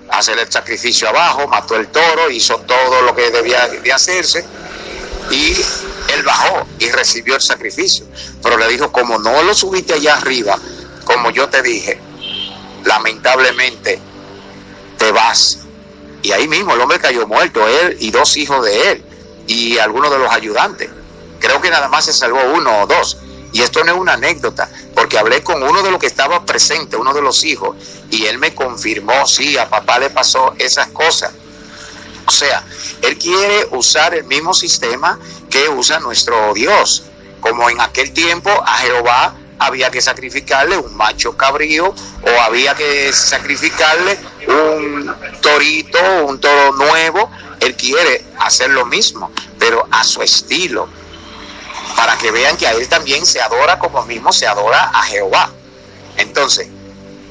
hacer 0.09 0.39
el 0.39 0.51
sacrificio 0.51 1.09
abajo, 1.09 1.49
mató 1.49 1.75
el 1.75 1.89
toro, 1.89 2.31
hizo 2.31 2.59
todo 2.61 3.03
lo 3.03 3.15
que 3.15 3.31
debía 3.31 3.67
de 3.67 3.93
hacerse 3.93 4.45
y 5.31 5.53
él 6.15 6.23
bajó 6.25 6.67
y 6.79 6.89
recibió 6.91 7.35
el 7.35 7.41
sacrificio. 7.43 8.07
Pero 8.43 8.57
le 8.57 8.69
dijo, 8.69 8.93
como 8.93 9.19
no 9.19 9.43
lo 9.43 9.53
subiste 9.53 9.95
allá 9.95 10.15
arriba, 10.15 10.57
como 11.05 11.31
yo 11.31 11.49
te 11.49 11.61
dije, 11.63 12.01
lamentablemente 12.85 14.01
te 14.97 15.13
vas. 15.13 15.59
Y 16.23 16.33
ahí 16.33 16.47
mismo 16.47 16.75
el 16.75 16.81
hombre 16.81 17.01
cayó 17.01 17.27
muerto, 17.27 17.67
él 17.67 17.97
y 17.99 18.11
dos 18.11 18.37
hijos 18.37 18.65
de 18.65 18.93
él 18.93 19.05
y 19.49 19.79
algunos 19.79 20.11
de 20.13 20.19
los 20.19 20.31
ayudantes. 20.31 20.89
Creo 21.41 21.61
que 21.61 21.71
nada 21.71 21.89
más 21.89 22.05
se 22.05 22.13
salvó 22.13 22.41
uno 22.55 22.83
o 22.83 22.87
dos. 22.87 23.19
Y 23.53 23.63
esto 23.63 23.83
no 23.83 23.93
es 23.93 23.99
una 23.99 24.13
anécdota, 24.13 24.71
porque 25.01 25.19
hablé 25.19 25.43
con 25.43 25.63
uno 25.63 25.83
de 25.83 25.91
los 25.91 25.99
que 25.99 26.09
estaba 26.09 26.45
presente, 26.45 26.95
uno 26.95 27.15
de 27.15 27.23
los 27.23 27.43
hijos, 27.45 27.75
y 28.11 28.27
él 28.27 28.37
me 28.37 28.55
confirmó, 28.55 29.27
sí, 29.27 29.57
a 29.57 29.67
papá 29.67 29.99
le 29.99 30.11
pasó 30.11 30.53
esas 30.59 30.89
cosas. 30.89 31.33
O 32.27 32.31
sea, 32.31 32.63
él 33.01 33.17
quiere 33.17 33.67
usar 33.71 34.13
el 34.13 34.25
mismo 34.25 34.53
sistema 34.53 35.19
que 35.49 35.71
usa 35.71 36.01
nuestro 36.01 36.53
Dios. 36.53 37.05
Como 37.41 37.71
en 37.71 37.81
aquel 37.81 38.13
tiempo 38.13 38.51
a 38.51 38.77
Jehová 38.77 39.35
había 39.59 39.91
que 39.91 40.03
sacrificarle 40.03 40.77
un 40.77 40.95
macho 40.95 41.35
cabrío 41.35 41.95
o 42.21 42.41
había 42.43 42.75
que 42.75 43.11
sacrificarle 43.11 44.19
un 44.49 45.15
torito, 45.41 45.99
un 46.27 46.39
toro 46.39 46.75
nuevo. 46.75 47.31
Él 47.61 47.75
quiere 47.75 48.27
hacer 48.39 48.69
lo 48.69 48.85
mismo, 48.85 49.33
pero 49.59 49.89
a 49.91 50.05
su 50.05 50.21
estilo 50.21 50.91
para 51.97 52.17
que 52.17 52.31
vean 52.31 52.57
que 52.57 52.67
a 52.67 52.73
él 52.73 52.89
también 52.89 53.27
se 53.27 53.41
adora 53.41 53.79
como 53.79 54.03
mismo 54.05 54.33
se 54.33 54.47
adora 54.47 54.91
a 54.93 55.03
Jehová. 55.03 55.51
Entonces, 56.17 56.69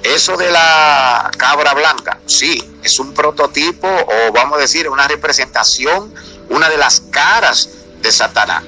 eso 0.03 0.37
de 0.37 0.49
la 0.51 1.29
cabra 1.37 1.73
blanca, 1.73 2.19
sí, 2.25 2.63
es 2.83 2.99
un 2.99 3.13
prototipo 3.13 3.87
o 3.87 4.31
vamos 4.31 4.57
a 4.57 4.61
decir 4.61 4.87
una 4.89 5.07
representación, 5.07 6.13
una 6.49 6.69
de 6.69 6.77
las 6.77 7.01
caras 7.11 7.69
de 8.01 8.11
Satanás, 8.11 8.63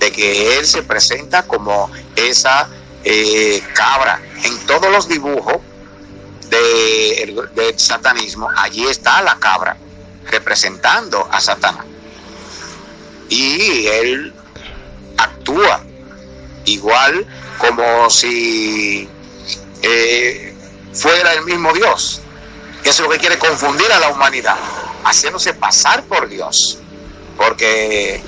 de 0.00 0.10
que 0.10 0.58
él 0.58 0.66
se 0.66 0.82
presenta 0.82 1.44
como 1.44 1.90
esa 2.16 2.68
eh, 3.04 3.62
cabra. 3.74 4.20
En 4.44 4.58
todos 4.66 4.90
los 4.90 5.08
dibujos 5.08 5.58
del 6.48 7.48
satanismo, 7.76 8.48
allí 8.56 8.86
está 8.86 9.22
la 9.22 9.38
cabra 9.38 9.76
representando 10.30 11.28
a 11.30 11.40
Satanás. 11.40 11.86
Y 13.28 13.86
él 13.86 14.34
igual 16.64 17.26
como 17.58 18.08
si 18.10 19.08
eh, 19.82 20.54
fuera 20.92 21.34
el 21.34 21.44
mismo 21.44 21.72
Dios. 21.72 22.20
Eso 22.82 22.90
es 22.90 23.00
lo 23.00 23.08
que 23.10 23.18
quiere 23.18 23.38
confundir 23.38 23.90
a 23.92 23.98
la 23.98 24.08
humanidad, 24.08 24.56
haciéndose 25.04 25.52
pasar 25.52 26.02
por 26.04 26.28
Dios, 26.28 26.78
porque 27.36 28.22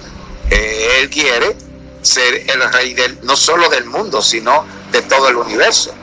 eh, 0.51 0.99
Él 1.01 1.09
quiere 1.09 1.57
ser 2.03 2.51
el 2.51 2.73
rey 2.73 2.93
del, 2.93 3.19
no 3.23 3.37
solo 3.37 3.69
del 3.71 3.87
mundo, 3.87 4.21
sino 4.21 4.67
de 4.91 5.03
todo 5.03 5.29
el 5.29 5.37
universo. 5.37 5.95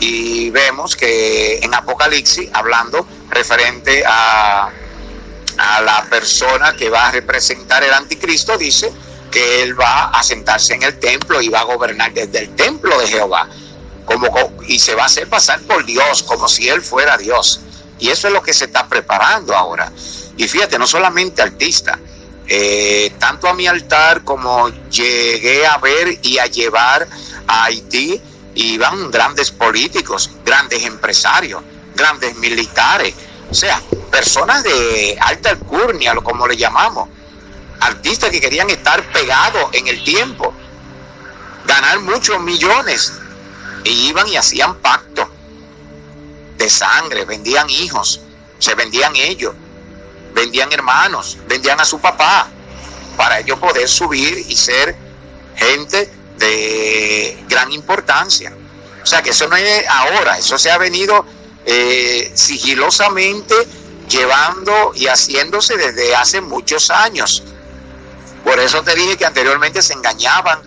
Y 0.00 0.50
vemos 0.50 0.96
que 0.96 1.58
en 1.58 1.74
Apocalipsis, 1.74 2.48
hablando 2.52 3.06
referente 3.30 4.04
a 4.06 4.70
la 5.56 6.06
persona 6.08 6.74
que 6.76 6.88
va 6.88 7.08
a 7.08 7.10
representar 7.12 7.82
el 7.82 7.92
anticristo, 7.92 8.56
dice 8.56 8.92
que 9.30 9.62
él 9.62 9.78
va 9.78 10.10
a 10.10 10.22
sentarse 10.22 10.74
en 10.74 10.82
el 10.82 10.98
templo 10.98 11.40
y 11.40 11.48
va 11.48 11.60
a 11.60 11.64
gobernar 11.64 12.12
desde 12.12 12.40
el 12.40 12.54
templo 12.56 12.98
de 12.98 13.06
Jehová. 13.06 13.48
Como, 14.04 14.28
y 14.66 14.78
se 14.78 14.94
va 14.94 15.02
a 15.02 15.06
hacer 15.06 15.28
pasar 15.28 15.60
por 15.62 15.84
Dios, 15.84 16.22
como 16.22 16.48
si 16.48 16.68
él 16.68 16.80
fuera 16.80 17.16
Dios. 17.18 17.60
Y 17.98 18.08
eso 18.08 18.28
es 18.28 18.34
lo 18.34 18.42
que 18.42 18.54
se 18.54 18.66
está 18.66 18.88
preparando 18.88 19.54
ahora. 19.54 19.92
Y 20.36 20.48
fíjate, 20.48 20.78
no 20.78 20.86
solamente 20.86 21.42
artista, 21.42 21.98
eh, 22.46 23.12
tanto 23.18 23.48
a 23.48 23.52
mi 23.52 23.66
altar 23.66 24.24
como 24.24 24.70
llegué 24.88 25.66
a 25.66 25.76
ver 25.78 26.18
y 26.22 26.38
a 26.38 26.46
llevar 26.46 27.06
a 27.46 27.64
Haití, 27.64 28.20
iban 28.54 29.10
grandes 29.10 29.50
políticos, 29.50 30.30
grandes 30.44 30.84
empresarios, 30.84 31.62
grandes 31.94 32.36
militares, 32.36 33.14
o 33.50 33.54
sea, 33.54 33.80
personas 34.10 34.62
de 34.62 35.16
alta 35.20 35.50
alcurnia, 35.50 36.14
como 36.16 36.46
le 36.46 36.56
llamamos, 36.56 37.08
que 38.16 38.40
querían 38.40 38.70
estar 38.70 39.02
pegados 39.12 39.70
en 39.72 39.86
el 39.86 40.02
tiempo, 40.02 40.54
ganar 41.66 42.00
muchos 42.00 42.40
millones, 42.40 43.12
y 43.84 44.08
iban 44.08 44.26
y 44.28 44.36
hacían 44.36 44.76
pacto 44.76 45.28
de 46.56 46.68
sangre, 46.68 47.24
vendían 47.24 47.68
hijos, 47.70 48.20
se 48.58 48.74
vendían 48.74 49.14
ellos, 49.14 49.54
vendían 50.34 50.72
hermanos, 50.72 51.38
vendían 51.46 51.80
a 51.80 51.84
su 51.84 52.00
papá, 52.00 52.48
para 53.16 53.40
ellos 53.40 53.58
poder 53.58 53.88
subir 53.88 54.38
y 54.48 54.56
ser 54.56 54.96
gente 55.56 56.12
de 56.38 57.44
gran 57.48 57.70
importancia. 57.72 58.52
O 59.02 59.06
sea 59.06 59.22
que 59.22 59.30
eso 59.30 59.48
no 59.48 59.56
es 59.56 59.86
ahora, 59.88 60.38
eso 60.38 60.58
se 60.58 60.70
ha 60.70 60.78
venido 60.78 61.24
eh, 61.64 62.30
sigilosamente 62.34 63.54
llevando 64.08 64.92
y 64.94 65.06
haciéndose 65.06 65.76
desde 65.76 66.14
hace 66.14 66.40
muchos 66.40 66.90
años. 66.90 67.42
Por 68.48 68.58
eso 68.60 68.82
te 68.82 68.94
dije 68.94 69.18
que 69.18 69.26
anteriormente 69.26 69.82
se 69.82 69.92
engañaban 69.92 70.58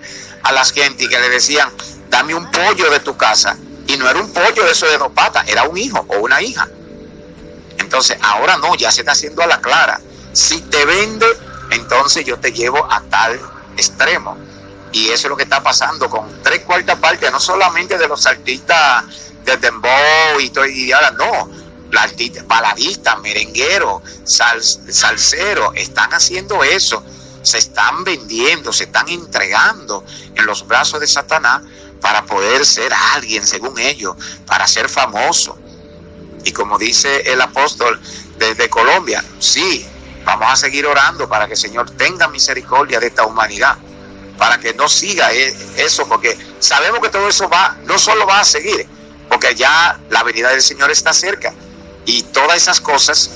a 0.44 0.52
las 0.52 0.72
gente 0.72 1.06
y 1.06 1.10
que 1.10 1.18
le 1.18 1.30
decían, 1.30 1.68
dame 2.12 2.36
un 2.36 2.46
pollo 2.52 2.92
de 2.92 3.00
tu 3.00 3.18
casa. 3.18 3.58
Y 3.88 3.98
no 3.98 4.08
era 4.08 4.20
un 4.20 4.32
pollo 4.32 4.68
eso 4.68 4.86
de 4.86 5.00
dos 5.00 5.12
patas, 5.14 5.48
era 5.48 5.64
un 5.64 5.76
hijo 5.76 6.06
o 6.08 6.20
una 6.20 6.44
hija. 6.44 6.70
Entonces, 7.80 8.20
ahora 8.22 8.58
no, 8.58 8.76
ya 8.76 8.92
se 8.92 9.02
está 9.02 9.14
haciendo 9.14 9.42
a 9.42 9.48
la 9.48 9.60
clara. 9.62 10.00
Si 10.32 10.62
te 10.62 10.86
vende, 10.86 11.26
entonces 11.72 12.24
yo 12.24 12.38
te 12.38 12.52
llevo 12.52 12.86
a 12.88 13.02
tal 13.10 13.42
extremo. 13.76 14.38
Y 14.92 15.08
eso 15.08 15.26
es 15.26 15.30
lo 15.30 15.36
que 15.36 15.44
está 15.44 15.64
pasando 15.64 16.08
con 16.08 16.44
tres 16.44 16.60
cuartas 16.60 17.00
partes, 17.00 17.32
no 17.32 17.40
solamente 17.40 17.98
de 17.98 18.08
los 18.08 18.28
artistas 18.28 19.06
del 19.44 19.60
dembow 19.60 20.40
y, 20.40 20.52
todo, 20.52 20.68
y 20.68 20.92
ahora 20.92 21.10
no, 21.10 21.50
artistas, 21.98 22.46
baladistas, 22.46 23.20
merengueros, 23.22 24.04
sal, 24.24 24.62
salseros, 24.62 25.72
están 25.76 26.14
haciendo 26.14 26.64
eso 26.64 27.04
se 27.42 27.58
están 27.58 28.04
vendiendo, 28.04 28.72
se 28.72 28.86
están 28.86 29.08
entregando 29.10 30.04
en 30.36 30.46
los 30.46 30.68
brazos 30.68 31.00
de 31.00 31.08
Satanás 31.08 31.62
para 32.02 32.26
poder 32.26 32.66
ser 32.66 32.92
alguien 33.14 33.46
según 33.46 33.80
ellos, 33.80 34.16
para 34.46 34.68
ser 34.68 34.90
famoso. 34.90 35.58
Y 36.44 36.52
como 36.52 36.78
dice 36.78 37.22
el 37.32 37.40
apóstol 37.40 38.02
desde 38.38 38.70
Colombia, 38.70 39.24
sí, 39.40 39.86
vamos 40.24 40.52
a 40.52 40.56
seguir 40.56 40.86
orando 40.86 41.30
para 41.30 41.46
que 41.46 41.54
el 41.54 41.60
Señor 41.60 41.90
tenga 41.92 42.28
misericordia 42.28 43.00
de 43.00 43.08
esta 43.08 43.26
humanidad, 43.26 43.78
para 44.38 44.60
que 44.60 44.74
no 44.74 44.90
siga 44.90 45.32
e, 45.32 45.56
eso, 45.78 46.08
porque 46.08 46.38
sabemos 46.60 47.00
que 47.00 47.10
todo 47.10 47.28
eso 47.28 47.48
va, 47.48 47.78
no 47.86 48.00
solo 48.00 48.26
va 48.26 48.40
a 48.40 48.46
seguir, 48.46 48.88
porque 49.30 49.54
ya 49.54 50.00
la 50.10 50.24
venida 50.24 50.50
del 50.50 50.62
Señor 50.64 50.90
está 50.90 51.14
cerca. 51.14 51.54
Y 52.06 52.24
todas 52.24 52.58
esas 52.58 52.82
cosas, 52.82 53.30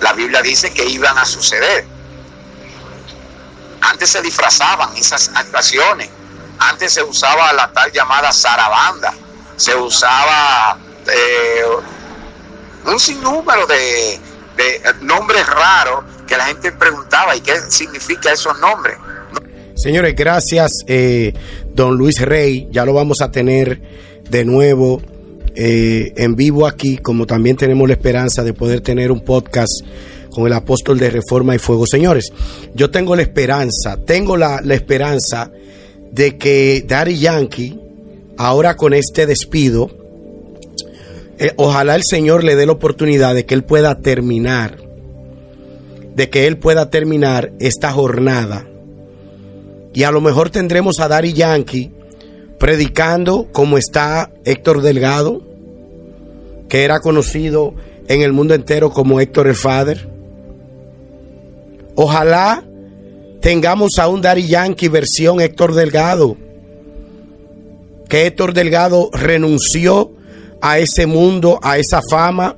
la 0.00 0.12
Biblia 0.12 0.42
dice 0.42 0.72
que 0.72 0.84
iban 0.84 1.16
a 1.16 1.24
suceder. 1.24 1.86
Antes 3.82 4.10
se 4.10 4.22
disfrazaban 4.22 4.96
esas 4.96 5.30
actuaciones. 5.34 6.08
Antes 6.58 6.92
se 6.92 7.02
usaba 7.02 7.52
la 7.52 7.72
tal 7.72 7.90
llamada 7.92 8.32
zarabanda. 8.32 9.12
Se 9.56 9.74
usaba 9.74 10.78
eh, 11.06 11.62
un 12.86 12.98
sinnúmero 12.98 13.66
de, 13.66 14.20
nombres 15.02 15.46
raros 15.46 16.04
que 16.26 16.36
la 16.36 16.46
gente 16.46 16.70
preguntaba 16.72 17.34
y 17.34 17.40
qué 17.40 17.54
significa 17.68 18.32
esos 18.32 18.58
nombres. 18.60 18.96
Señores, 19.74 20.14
gracias, 20.14 20.70
eh, 20.86 21.32
don 21.74 21.96
Luis 21.96 22.20
Rey. 22.20 22.68
Ya 22.70 22.84
lo 22.84 22.92
vamos 22.92 23.20
a 23.20 23.30
tener 23.30 23.80
de 24.28 24.44
nuevo 24.44 25.02
eh, 25.56 26.12
en 26.16 26.36
vivo 26.36 26.66
aquí, 26.66 26.98
como 26.98 27.26
también 27.26 27.56
tenemos 27.56 27.88
la 27.88 27.94
esperanza 27.94 28.44
de 28.44 28.54
poder 28.54 28.80
tener 28.80 29.10
un 29.10 29.20
podcast 29.20 29.82
con 30.32 30.46
el 30.46 30.52
apóstol 30.52 30.98
de 30.98 31.10
Reforma 31.10 31.54
y 31.54 31.58
Fuego. 31.58 31.86
Señores, 31.86 32.32
yo 32.74 32.90
tengo 32.90 33.14
la 33.14 33.22
esperanza, 33.22 33.98
tengo 34.04 34.36
la, 34.36 34.60
esperanza 34.70 35.50
de 36.10 36.36
que 36.36 36.84
Daddy 36.86 37.18
Yankee, 37.18 37.78
ahora 38.36 38.76
con 38.76 38.94
este 38.94 39.26
despido, 39.26 39.90
eh, 41.38 41.52
ojalá 41.56 41.94
el 41.96 42.02
Señor 42.02 42.44
le 42.44 42.56
dé 42.56 42.66
la 42.66 42.72
oportunidad 42.72 43.34
de 43.34 43.44
que 43.44 43.54
él 43.54 43.64
pueda 43.64 44.00
terminar, 44.00 44.78
de 46.14 46.30
que 46.30 46.46
él 46.46 46.58
pueda 46.58 46.90
terminar 46.90 47.52
esta 47.60 47.92
jornada. 47.92 48.66
Y 49.94 50.04
a 50.04 50.10
lo 50.10 50.20
mejor 50.20 50.50
tendremos 50.50 51.00
a 51.00 51.08
Daddy 51.08 51.34
Yankee 51.34 51.90
predicando 52.58 53.48
como 53.52 53.76
está 53.76 54.30
Héctor 54.44 54.82
Delgado, 54.82 55.42
que 56.68 56.84
era 56.84 57.00
conocido 57.00 57.74
en 58.08 58.22
el 58.22 58.32
mundo 58.32 58.54
entero 58.54 58.90
como 58.90 59.20
Héctor 59.20 59.48
el 59.48 59.56
Father. 59.56 60.11
Ojalá 61.94 62.62
tengamos 63.40 63.98
a 63.98 64.08
un 64.08 64.22
Dari 64.22 64.46
Yankee 64.46 64.88
versión 64.88 65.40
Héctor 65.40 65.74
Delgado. 65.74 66.36
Que 68.08 68.26
Héctor 68.26 68.54
Delgado 68.54 69.10
renunció 69.12 70.12
a 70.60 70.78
ese 70.78 71.06
mundo, 71.06 71.58
a 71.62 71.78
esa 71.78 72.00
fama, 72.08 72.56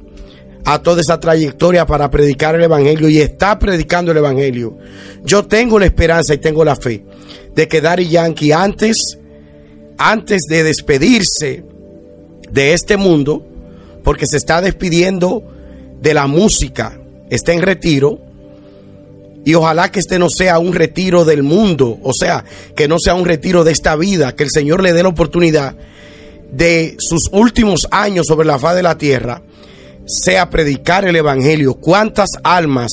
a 0.65 0.83
toda 0.83 1.01
esa 1.01 1.21
trayectoria 1.21 1.87
para 1.87 2.11
predicar 2.11 2.55
el 2.55 2.63
Evangelio 2.63 3.09
y 3.09 3.19
está 3.19 3.59
predicando 3.59 4.13
el 4.13 4.19
Evangelio. 4.19 4.77
Yo 5.25 5.45
tengo 5.45 5.79
la 5.79 5.87
esperanza 5.87 6.35
y 6.35 6.39
tengo 6.39 6.65
la 6.65 6.77
fe 6.77 7.05
de 7.55 7.69
que 7.69 7.81
Dari 7.81 8.09
Yankee 8.09 8.53
antes, 8.53 9.19
antes 9.99 10.43
de 10.45 10.63
despedirse 10.65 11.65
de 12.51 12.73
este 12.73 12.97
mundo, 12.97 13.45
porque 14.03 14.27
se 14.27 14.37
está 14.37 14.61
despidiendo 14.61 15.43
de 16.01 16.15
la 16.15 16.27
música, 16.27 16.99
está 17.31 17.53
en 17.53 17.63
retiro, 17.63 18.21
y 19.45 19.55
ojalá 19.55 19.91
que 19.91 20.01
este 20.01 20.19
no 20.19 20.29
sea 20.31 20.59
un 20.59 20.73
retiro 20.73 21.25
del 21.25 21.43
mundo, 21.43 21.99
o 22.03 22.13
sea, 22.13 22.45
que 22.75 22.89
no 22.89 22.99
sea 22.99 23.15
un 23.15 23.27
retiro 23.27 23.63
de 23.63 23.73
esta 23.73 23.95
vida, 23.95 24.35
que 24.35 24.45
el 24.45 24.51
Señor 24.51 24.83
le 24.83 24.93
dé 24.93 25.03
la 25.03 25.11
oportunidad 25.11 25.75
de 26.51 26.97
sus 26.99 27.29
últimos 27.31 27.87
años 27.91 28.27
sobre 28.27 28.47
la 28.47 28.59
faz 28.59 28.77
de 28.77 28.83
la 28.83 28.97
tierra, 28.97 29.43
sea 30.07 30.49
predicar 30.49 31.05
el 31.05 31.17
Evangelio. 31.17 31.75
¿Cuántas 31.75 32.31
almas 32.43 32.91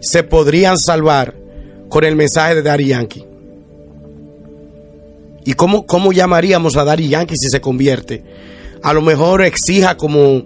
se 0.00 0.22
podrían 0.22 0.78
salvar 0.78 1.34
con 1.88 2.04
el 2.04 2.16
mensaje 2.16 2.54
de 2.54 2.62
Dari 2.62 2.86
Yankee? 2.86 3.24
¿Y 5.44 5.52
cómo, 5.52 5.86
cómo 5.86 6.12
llamaríamos 6.12 6.76
a 6.76 6.84
Dari 6.84 7.08
Yankee 7.08 7.36
si 7.36 7.50
se 7.50 7.60
convierte? 7.60 8.22
A 8.82 8.94
lo 8.94 9.02
mejor 9.02 9.42
exija 9.42 9.96
como, 9.96 10.42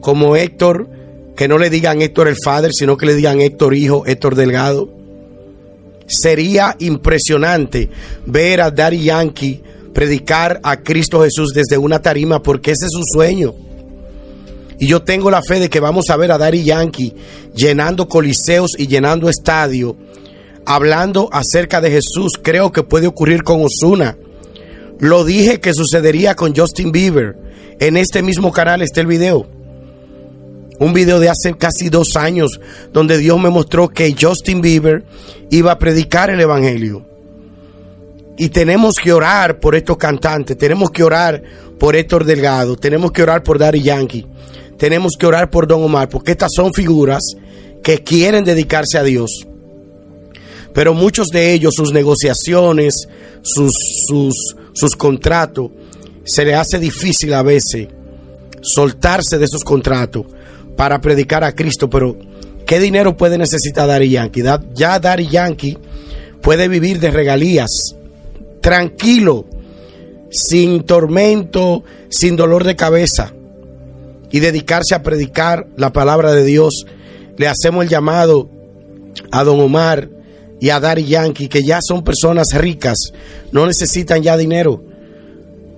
como 0.00 0.36
Héctor 0.36 0.88
que 1.36 1.48
no 1.48 1.58
le 1.58 1.70
digan 1.70 2.02
Héctor 2.02 2.28
el 2.28 2.36
Father, 2.42 2.72
sino 2.72 2.96
que 2.96 3.06
le 3.06 3.14
digan 3.14 3.40
Héctor 3.40 3.74
Hijo, 3.74 4.04
Héctor 4.06 4.34
Delgado. 4.34 4.88
Sería 6.06 6.76
impresionante 6.78 7.88
ver 8.26 8.60
a 8.60 8.70
Daddy 8.70 9.04
Yankee 9.04 9.62
predicar 9.94 10.60
a 10.62 10.78
Cristo 10.78 11.22
Jesús 11.22 11.52
desde 11.54 11.78
una 11.78 12.00
tarima, 12.00 12.42
porque 12.42 12.72
ese 12.72 12.86
es 12.86 12.92
su 12.92 13.02
sueño. 13.12 13.54
Y 14.78 14.86
yo 14.86 15.02
tengo 15.02 15.30
la 15.30 15.42
fe 15.42 15.60
de 15.60 15.68
que 15.68 15.80
vamos 15.80 16.10
a 16.10 16.16
ver 16.16 16.32
a 16.32 16.38
Daddy 16.38 16.64
Yankee 16.64 17.14
llenando 17.54 18.08
coliseos 18.08 18.72
y 18.78 18.86
llenando 18.86 19.28
estadios, 19.28 19.94
hablando 20.64 21.28
acerca 21.32 21.80
de 21.80 21.90
Jesús. 21.90 22.32
Creo 22.42 22.72
que 22.72 22.82
puede 22.82 23.06
ocurrir 23.06 23.42
con 23.42 23.62
Osuna. 23.62 24.16
Lo 24.98 25.24
dije 25.24 25.60
que 25.60 25.74
sucedería 25.74 26.34
con 26.34 26.54
Justin 26.56 26.92
Bieber. 26.92 27.36
En 27.78 27.96
este 27.96 28.22
mismo 28.22 28.52
canal 28.52 28.82
está 28.82 29.00
el 29.00 29.06
video 29.06 29.59
un 30.80 30.94
video 30.94 31.20
de 31.20 31.28
hace 31.28 31.54
casi 31.56 31.90
dos 31.90 32.16
años 32.16 32.58
donde 32.92 33.18
Dios 33.18 33.38
me 33.38 33.50
mostró 33.50 33.88
que 33.88 34.16
Justin 34.18 34.62
Bieber 34.62 35.04
iba 35.50 35.72
a 35.72 35.78
predicar 35.78 36.30
el 36.30 36.40
Evangelio. 36.40 37.06
y 38.38 38.48
tenemos 38.48 38.94
que 38.94 39.12
orar 39.12 39.60
por 39.60 39.74
estos 39.74 39.98
cantantes, 39.98 40.56
tenemos 40.56 40.90
que 40.90 41.04
orar 41.04 41.42
por 41.78 41.94
Héctor 41.94 42.24
Delgado, 42.24 42.74
tenemos 42.74 43.12
que 43.12 43.22
orar 43.22 43.42
por 43.42 43.58
Daddy 43.58 43.82
Yankee, 43.82 44.26
tenemos 44.78 45.12
que 45.18 45.26
orar 45.26 45.50
por 45.50 45.66
Don 45.66 45.84
Omar, 45.84 46.08
porque 46.08 46.30
estas 46.30 46.52
son 46.56 46.72
figuras 46.72 47.20
que 47.82 48.02
quieren 48.02 48.42
dedicarse 48.44 48.96
a 48.96 49.02
Dios. 49.02 49.46
Pero 50.72 50.94
muchos 50.94 51.28
de 51.28 51.52
ellos, 51.52 51.74
sus 51.74 51.92
negociaciones, 51.92 53.08
sus, 53.42 53.74
sus, 54.06 54.56
sus 54.72 54.96
contratos, 54.96 55.70
se 56.24 56.46
le 56.46 56.54
hace 56.54 56.78
difícil 56.78 57.34
a 57.34 57.42
veces 57.42 57.88
soltarse 58.62 59.36
de 59.36 59.44
esos 59.44 59.64
contratos 59.64 60.24
para 60.80 61.02
predicar 61.02 61.44
a 61.44 61.54
Cristo. 61.54 61.90
Pero, 61.90 62.16
¿qué 62.64 62.80
dinero 62.80 63.14
puede 63.14 63.36
necesitar 63.36 63.86
Daddy 63.86 64.08
Yankee? 64.08 64.42
Ya 64.72 64.98
Daddy 64.98 65.28
Yankee 65.28 65.76
puede 66.40 66.68
vivir 66.68 67.00
de 67.00 67.10
regalías, 67.10 67.68
tranquilo, 68.62 69.44
sin 70.30 70.84
tormento, 70.84 71.84
sin 72.08 72.34
dolor 72.34 72.64
de 72.64 72.76
cabeza, 72.76 73.34
y 74.30 74.40
dedicarse 74.40 74.94
a 74.94 75.02
predicar 75.02 75.66
la 75.76 75.92
palabra 75.92 76.32
de 76.32 76.46
Dios. 76.46 76.86
Le 77.36 77.46
hacemos 77.46 77.84
el 77.84 77.90
llamado 77.90 78.48
a 79.32 79.44
don 79.44 79.60
Omar 79.60 80.08
y 80.62 80.70
a 80.70 80.80
Daddy 80.80 81.04
Yankee, 81.04 81.48
que 81.48 81.62
ya 81.62 81.80
son 81.82 82.02
personas 82.02 82.54
ricas, 82.54 83.12
no 83.52 83.66
necesitan 83.66 84.22
ya 84.22 84.38
dinero. 84.38 84.82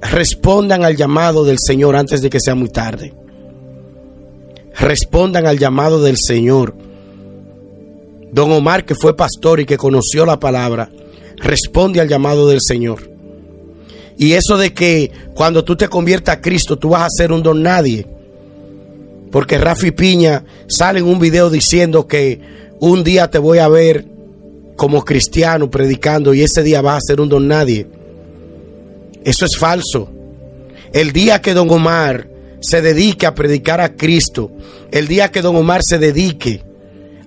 Respondan 0.01 0.85
al 0.85 0.95
llamado 0.95 1.45
del 1.45 1.59
Señor 1.59 1.97
antes 1.97 2.23
de 2.23 2.31
que 2.31 2.38
sea 2.38 2.55
muy 2.55 2.69
tarde. 2.69 3.12
Respondan 4.79 5.47
al 5.47 5.59
llamado 5.59 6.03
del 6.03 6.17
Señor. 6.19 6.75
Don 8.33 8.51
Omar, 8.53 8.85
que 8.85 8.95
fue 8.95 9.17
pastor 9.17 9.61
y 9.61 9.67
que 9.67 9.77
conoció 9.77 10.25
la 10.25 10.41
palabra, 10.41 10.91
responde 11.37 12.01
al 12.01 12.09
llamado 12.09 12.49
del 12.49 12.61
Señor. 12.61 13.11
Y 14.17 14.33
eso 14.33 14.57
de 14.57 14.73
que 14.73 15.11
cuando 15.35 15.65
tú 15.65 15.77
te 15.77 15.89
conviertas 15.89 16.37
a 16.37 16.41
Cristo, 16.41 16.79
tú 16.79 16.91
vas 16.91 17.03
a 17.03 17.11
ser 17.11 17.33
un 17.33 17.43
don 17.43 17.63
nadie. 17.63 18.07
Porque 19.31 19.59
Rafi 19.59 19.91
Piña 19.91 20.45
sale 20.69 21.01
en 21.01 21.07
un 21.07 21.19
video 21.19 21.51
diciendo 21.51 22.07
que 22.07 22.41
un 22.81 23.03
día 23.05 23.31
te 23.31 23.39
voy 23.39 23.59
a 23.59 23.69
ver 23.69 24.05
como 24.77 25.05
cristiano 25.05 25.71
predicando 25.71 26.35
y 26.35 26.43
ese 26.43 26.63
día 26.63 26.83
vas 26.83 26.99
a 26.99 27.07
ser 27.07 27.21
un 27.21 27.29
don 27.29 27.49
nadie. 27.49 27.87
Eso 29.25 29.45
es 29.45 29.57
falso. 29.57 30.09
El 30.93 31.13
día 31.13 31.41
que 31.41 31.55
don 31.55 31.71
Omar 31.71 32.29
se 32.62 32.81
dedique 32.81 33.27
a 33.27 33.35
predicar 33.35 33.81
a 33.81 33.94
Cristo, 33.94 34.51
el 34.90 35.09
día 35.09 35.31
que 35.31 35.42
don 35.42 35.57
Omar 35.57 35.83
se 35.83 35.98
dedique, 35.98 36.62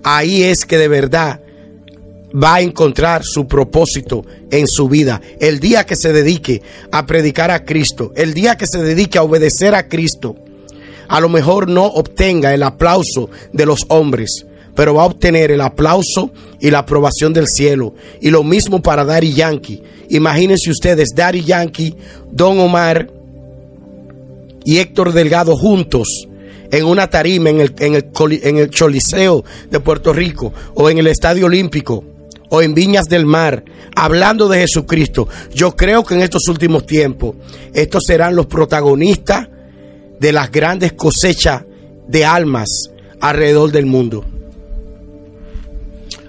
ahí 0.04 0.44
es 0.44 0.66
que 0.66 0.78
de 0.78 0.88
verdad 0.88 1.42
va 2.34 2.56
a 2.56 2.62
encontrar 2.62 3.24
su 3.24 3.48
propósito 3.48 4.26
en 4.52 4.68
su 4.68 4.90
vida. 4.90 5.22
El 5.40 5.60
día 5.60 5.86
que 5.86 5.96
se 5.96 6.12
dedique 6.12 6.62
a 6.92 7.06
predicar 7.06 7.52
a 7.52 7.64
Cristo, 7.64 8.12
el 8.16 8.34
día 8.34 8.58
que 8.58 8.68
se 8.68 8.82
dedique 8.82 9.18
a 9.18 9.24
obedecer 9.24 9.74
a 9.76 9.88
Cristo, 9.88 10.36
a 11.08 11.20
lo 11.20 11.30
mejor 11.30 11.70
no 11.70 11.86
obtenga 11.86 12.54
el 12.54 12.64
aplauso 12.64 13.30
de 13.54 13.66
los 13.66 13.82
hombres, 13.90 14.46
pero 14.76 14.96
va 14.96 15.04
a 15.04 15.08
obtener 15.08 15.52
el 15.52 15.62
aplauso 15.62 16.32
y 16.60 16.72
la 16.72 16.80
aprobación 16.80 17.34
del 17.34 17.48
cielo. 17.48 17.94
Y 18.22 18.30
lo 18.32 18.44
mismo 18.44 18.82
para 18.82 19.06
Daddy 19.06 19.34
Yankee. 19.34 19.82
Imagínense 20.10 20.70
ustedes, 20.70 21.10
Daddy 21.16 21.44
Yankee, 21.44 21.96
Don 22.32 22.60
Omar 22.60 23.10
y 24.66 24.80
Héctor 24.80 25.14
Delgado 25.14 25.56
juntos 25.56 26.28
en 26.72 26.86
una 26.86 27.08
tarima 27.08 27.50
en 27.50 27.62
el, 27.62 27.74
en 27.80 27.96
el, 27.96 28.10
en 28.44 28.58
el 28.58 28.70
Choliseo 28.70 29.46
de 29.70 29.80
Puerto 29.80 30.12
Rico 30.12 30.54
o 30.74 30.90
en 30.90 30.98
el 30.98 31.08
Estadio 31.08 31.46
Olímpico 31.46 32.04
o 32.50 32.62
en 32.62 32.74
Viñas 32.74 33.10
del 33.10 33.26
Mar, 33.26 33.64
hablando 33.96 34.48
de 34.48 34.60
Jesucristo. 34.60 35.28
Yo 35.54 35.76
creo 35.76 36.04
que 36.04 36.16
en 36.16 36.22
estos 36.22 36.48
últimos 36.48 36.86
tiempos 36.86 37.36
estos 37.74 38.04
serán 38.06 38.36
los 38.36 38.46
protagonistas 38.48 39.48
de 40.20 40.32
las 40.32 40.52
grandes 40.52 40.94
cosechas 40.94 41.64
de 42.08 42.26
almas 42.26 42.70
alrededor 43.20 43.72
del 43.72 43.86
mundo. 43.86 44.26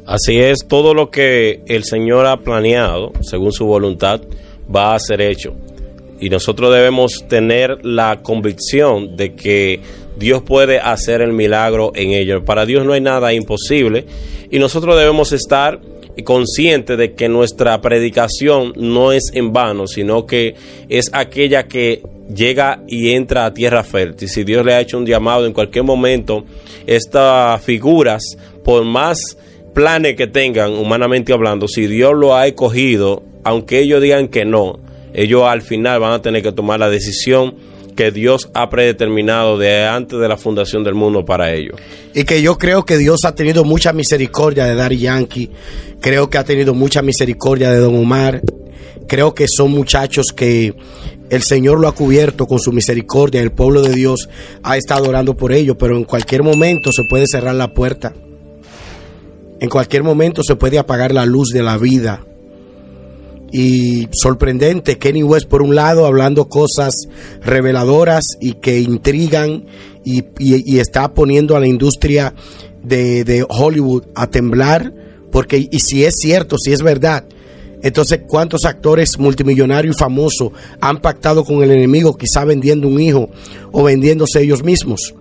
Así 0.07 0.39
es, 0.39 0.59
todo 0.69 0.95
lo 0.95 1.11
que 1.11 1.63
el 1.67 1.85
Señor 1.85 2.27
ha 2.27 2.37
planeado, 2.39 3.13
según 3.23 3.53
su 3.53 3.67
voluntad, 3.67 4.21
va 4.75 4.95
a 4.95 4.99
ser 5.01 5.21
hecho. 5.21 5.55
Y 6.21 6.31
nosotros 6.31 6.73
debemos 6.75 7.25
tener 7.29 7.85
la 7.85 8.21
convicción 8.23 9.17
de 9.17 9.35
que 9.35 9.81
Dios 10.17 10.43
puede 10.43 10.79
hacer 10.79 11.21
el 11.21 11.33
milagro 11.33 11.93
en 11.95 12.13
ello. 12.13 12.45
Para 12.45 12.65
Dios 12.65 12.87
no 12.87 12.95
hay 12.95 13.01
nada 13.01 13.33
imposible 13.35 14.07
y 14.51 14.59
nosotros 14.59 14.99
debemos 14.99 15.33
estar 15.33 15.81
conscientes 16.25 16.97
de 16.97 17.13
que 17.13 17.29
nuestra 17.29 17.81
predicación 17.81 18.73
no 18.77 19.13
es 19.13 19.31
en 19.35 19.53
vano, 19.53 19.87
sino 19.87 20.25
que 20.25 20.55
es 20.89 21.11
aquella 21.13 21.65
que 21.65 22.03
llega 22.35 22.83
y 22.89 23.11
entra 23.11 23.45
a 23.45 23.55
tierra 23.55 23.85
fértil. 23.85 24.29
Si 24.29 24.45
Dios 24.45 24.65
le 24.65 24.75
ha 24.75 24.81
hecho 24.81 24.99
un 24.99 25.07
llamado 25.07 25.47
en 25.47 25.53
cualquier 25.53 25.85
momento, 25.85 26.45
estas 26.87 27.63
figuras, 27.63 28.23
por 28.65 28.85
más 28.85 29.37
planes 29.75 30.17
que 30.17 30.27
tengan, 30.27 30.73
humanamente 30.73 31.33
hablando, 31.33 31.69
si 31.69 31.87
Dios 31.87 32.15
lo 32.15 32.35
ha 32.35 32.47
escogido, 32.47 33.23
aunque 33.45 33.81
ellos 33.81 34.01
digan 34.01 34.29
que 34.29 34.45
no, 34.45 34.79
ellos 35.17 35.45
al 35.45 35.63
final 35.63 35.99
van 35.99 36.13
a 36.13 36.21
tener 36.21 36.43
que 36.43 36.53
tomar 36.53 36.79
la 36.79 36.91
decisión 36.91 37.55
que 37.97 38.11
Dios 38.11 38.51
ha 38.53 38.69
predeterminado 38.69 39.57
de 39.57 39.87
antes 39.87 40.21
de 40.21 40.29
la 40.29 40.37
fundación 40.37 40.85
del 40.85 40.95
mundo 40.95 41.25
para 41.25 41.55
ellos. 41.55 41.81
Y 42.15 42.25
que 42.25 42.43
yo 42.43 42.59
creo 42.59 42.85
que 42.85 42.99
Dios 42.99 43.25
ha 43.25 43.35
tenido 43.35 43.65
mucha 43.65 43.95
misericordia 43.95 44.67
de 44.67 44.75
Dari 44.75 44.99
Yankee, 44.99 45.51
creo 46.01 46.29
que 46.29 46.37
ha 46.37 46.45
tenido 46.45 46.75
mucha 46.75 47.01
misericordia 47.01 47.73
de 47.73 47.79
Don 47.79 47.97
Omar, 47.97 48.43
creo 49.09 49.33
que 49.35 49.49
son 49.49 49.71
muchachos 49.71 50.27
que 50.37 50.75
el 51.31 51.43
Señor 51.43 51.81
lo 51.81 51.89
ha 51.89 51.95
cubierto 51.95 52.47
con 52.47 52.59
su 52.59 52.71
misericordia, 52.71 53.41
el 53.41 53.53
pueblo 53.53 53.81
de 53.81 53.95
Dios 53.95 54.29
ha 54.63 54.77
estado 54.77 55.09
orando 55.09 55.35
por 55.35 55.53
ellos, 55.53 55.77
pero 55.79 55.97
en 55.97 56.05
cualquier 56.05 56.43
momento 56.43 56.93
se 56.93 57.05
puede 57.09 57.27
cerrar 57.27 57.55
la 57.55 57.73
puerta. 57.73 58.13
En 59.61 59.71
cualquier 59.71 60.03
momento 60.03 60.43
se 60.45 60.57
puede 60.57 60.79
apagar 60.79 61.15
la 61.15 61.25
luz 61.25 61.49
de 61.49 61.63
la 61.63 61.79
vida. 61.79 62.21
Y 63.53 64.09
sorprendente, 64.13 64.99
Kenny 64.99 65.23
West 65.23 65.49
por 65.49 65.63
un 65.63 65.75
lado 65.75 66.07
hablando 66.07 66.49
cosas 66.49 66.95
reveladoras 67.43 68.25
y 68.41 68.55
que 68.55 68.81
intrigan 68.81 69.65
y, 70.05 70.79
está 70.79 71.15
poniendo 71.15 71.57
a 71.57 71.61
la 71.61 71.67
industria 71.67 72.35
de, 72.83 73.25
de, 73.25 73.45
Hollywood 73.49 74.05
a 74.15 74.29
temblar, 74.29 74.93
porque 75.33 75.69
y 75.71 75.81
si 75.81 76.05
es 76.05 76.15
cierto, 76.21 76.57
si 76.59 76.73
es 76.73 76.83
verdad, 76.83 77.25
entonces 77.83 78.21
cuántos 78.27 78.65
actores 78.65 79.19
multimillonarios 79.19 79.97
y 79.97 79.99
famosos 79.99 80.51
han 80.81 81.01
pactado 81.01 81.45
con 81.45 81.63
el 81.63 81.71
enemigo, 81.71 82.17
quizá 82.17 82.45
vendiendo 82.45 82.89
un 82.89 83.01
hijo 83.01 83.31
o 83.73 83.83
vendiéndose 83.83 84.43
ellos 84.43 84.63
mismos. 84.63 85.15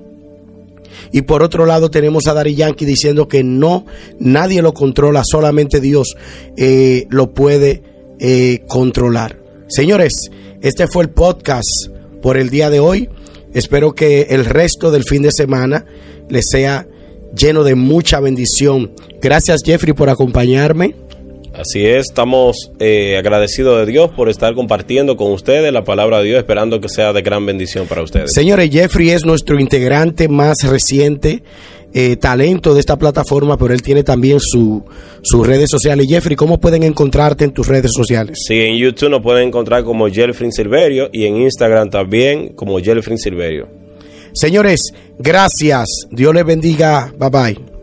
Y 1.11 1.21
por 1.23 1.43
otro 1.43 1.65
lado 1.65 1.89
tenemos 1.89 2.27
a 2.27 2.33
Dari 2.33 2.55
Yankee 2.55 2.85
diciendo 2.85 3.27
que 3.27 3.43
no, 3.43 3.85
nadie 4.19 4.61
lo 4.61 4.73
controla, 4.73 5.23
solamente 5.23 5.79
Dios 5.79 6.15
eh, 6.57 7.05
lo 7.09 7.33
puede 7.33 7.94
eh, 8.19 8.61
controlar. 8.67 9.37
Señores, 9.67 10.13
este 10.61 10.87
fue 10.87 11.03
el 11.03 11.09
podcast 11.09 11.87
por 12.21 12.37
el 12.37 12.49
día 12.49 12.69
de 12.69 12.79
hoy. 12.79 13.09
Espero 13.53 13.93
que 13.93 14.27
el 14.29 14.45
resto 14.45 14.91
del 14.91 15.03
fin 15.03 15.21
de 15.21 15.31
semana 15.31 15.85
les 16.29 16.47
sea 16.47 16.87
lleno 17.35 17.63
de 17.63 17.75
mucha 17.75 18.19
bendición. 18.19 18.91
Gracias 19.21 19.61
Jeffrey 19.63 19.93
por 19.93 20.09
acompañarme. 20.09 20.95
Así 21.57 21.85
es, 21.85 22.07
estamos 22.09 22.71
eh, 22.79 23.15
agradecidos 23.17 23.85
de 23.85 23.91
Dios 23.91 24.11
por 24.11 24.27
estar 24.27 24.53
compartiendo 24.55 25.15
con 25.15 25.31
ustedes 25.31 25.71
la 25.71 25.85
palabra 25.85 26.19
de 26.19 26.25
Dios, 26.25 26.39
esperando 26.39 26.81
que 26.81 26.89
sea 26.89 27.13
de 27.13 27.21
gran 27.21 27.45
bendición 27.45 27.87
para 27.87 28.01
ustedes. 28.01 28.33
Señores, 28.33 28.69
Jeffrey 28.71 29.11
es 29.11 29.25
nuestro 29.25 29.57
integrante 29.57 30.27
más 30.27 30.57
reciente, 30.63 31.43
eh, 31.97 32.17
talento 32.17 32.73
de 32.73 32.81
esta 32.81 32.97
plataforma, 32.97 33.55
pero 33.57 33.73
él 33.73 33.81
tiene 33.81 34.03
también 34.03 34.41
su, 34.41 34.83
sus 35.21 35.47
redes 35.47 35.69
sociales. 35.69 36.07
Jeffrey, 36.09 36.35
¿cómo 36.35 36.59
pueden 36.59 36.83
encontrarte 36.83 37.45
en 37.45 37.51
tus 37.51 37.69
redes 37.69 37.91
sociales? 37.95 38.37
Sí, 38.45 38.59
en 38.59 38.75
YouTube 38.75 39.11
nos 39.11 39.21
pueden 39.21 39.47
encontrar 39.47 39.85
como 39.85 40.09
Jeffrey 40.09 40.51
Silverio 40.51 41.09
y 41.13 41.23
en 41.23 41.37
Instagram 41.37 41.89
también 41.89 42.49
como 42.49 42.79
Jeffrey 42.79 43.17
Silverio. 43.17 43.69
Señores, 44.33 44.91
gracias. 45.17 45.87
Dios 46.11 46.33
les 46.35 46.45
bendiga. 46.45 47.13
Bye 47.17 47.29
bye. 47.29 47.74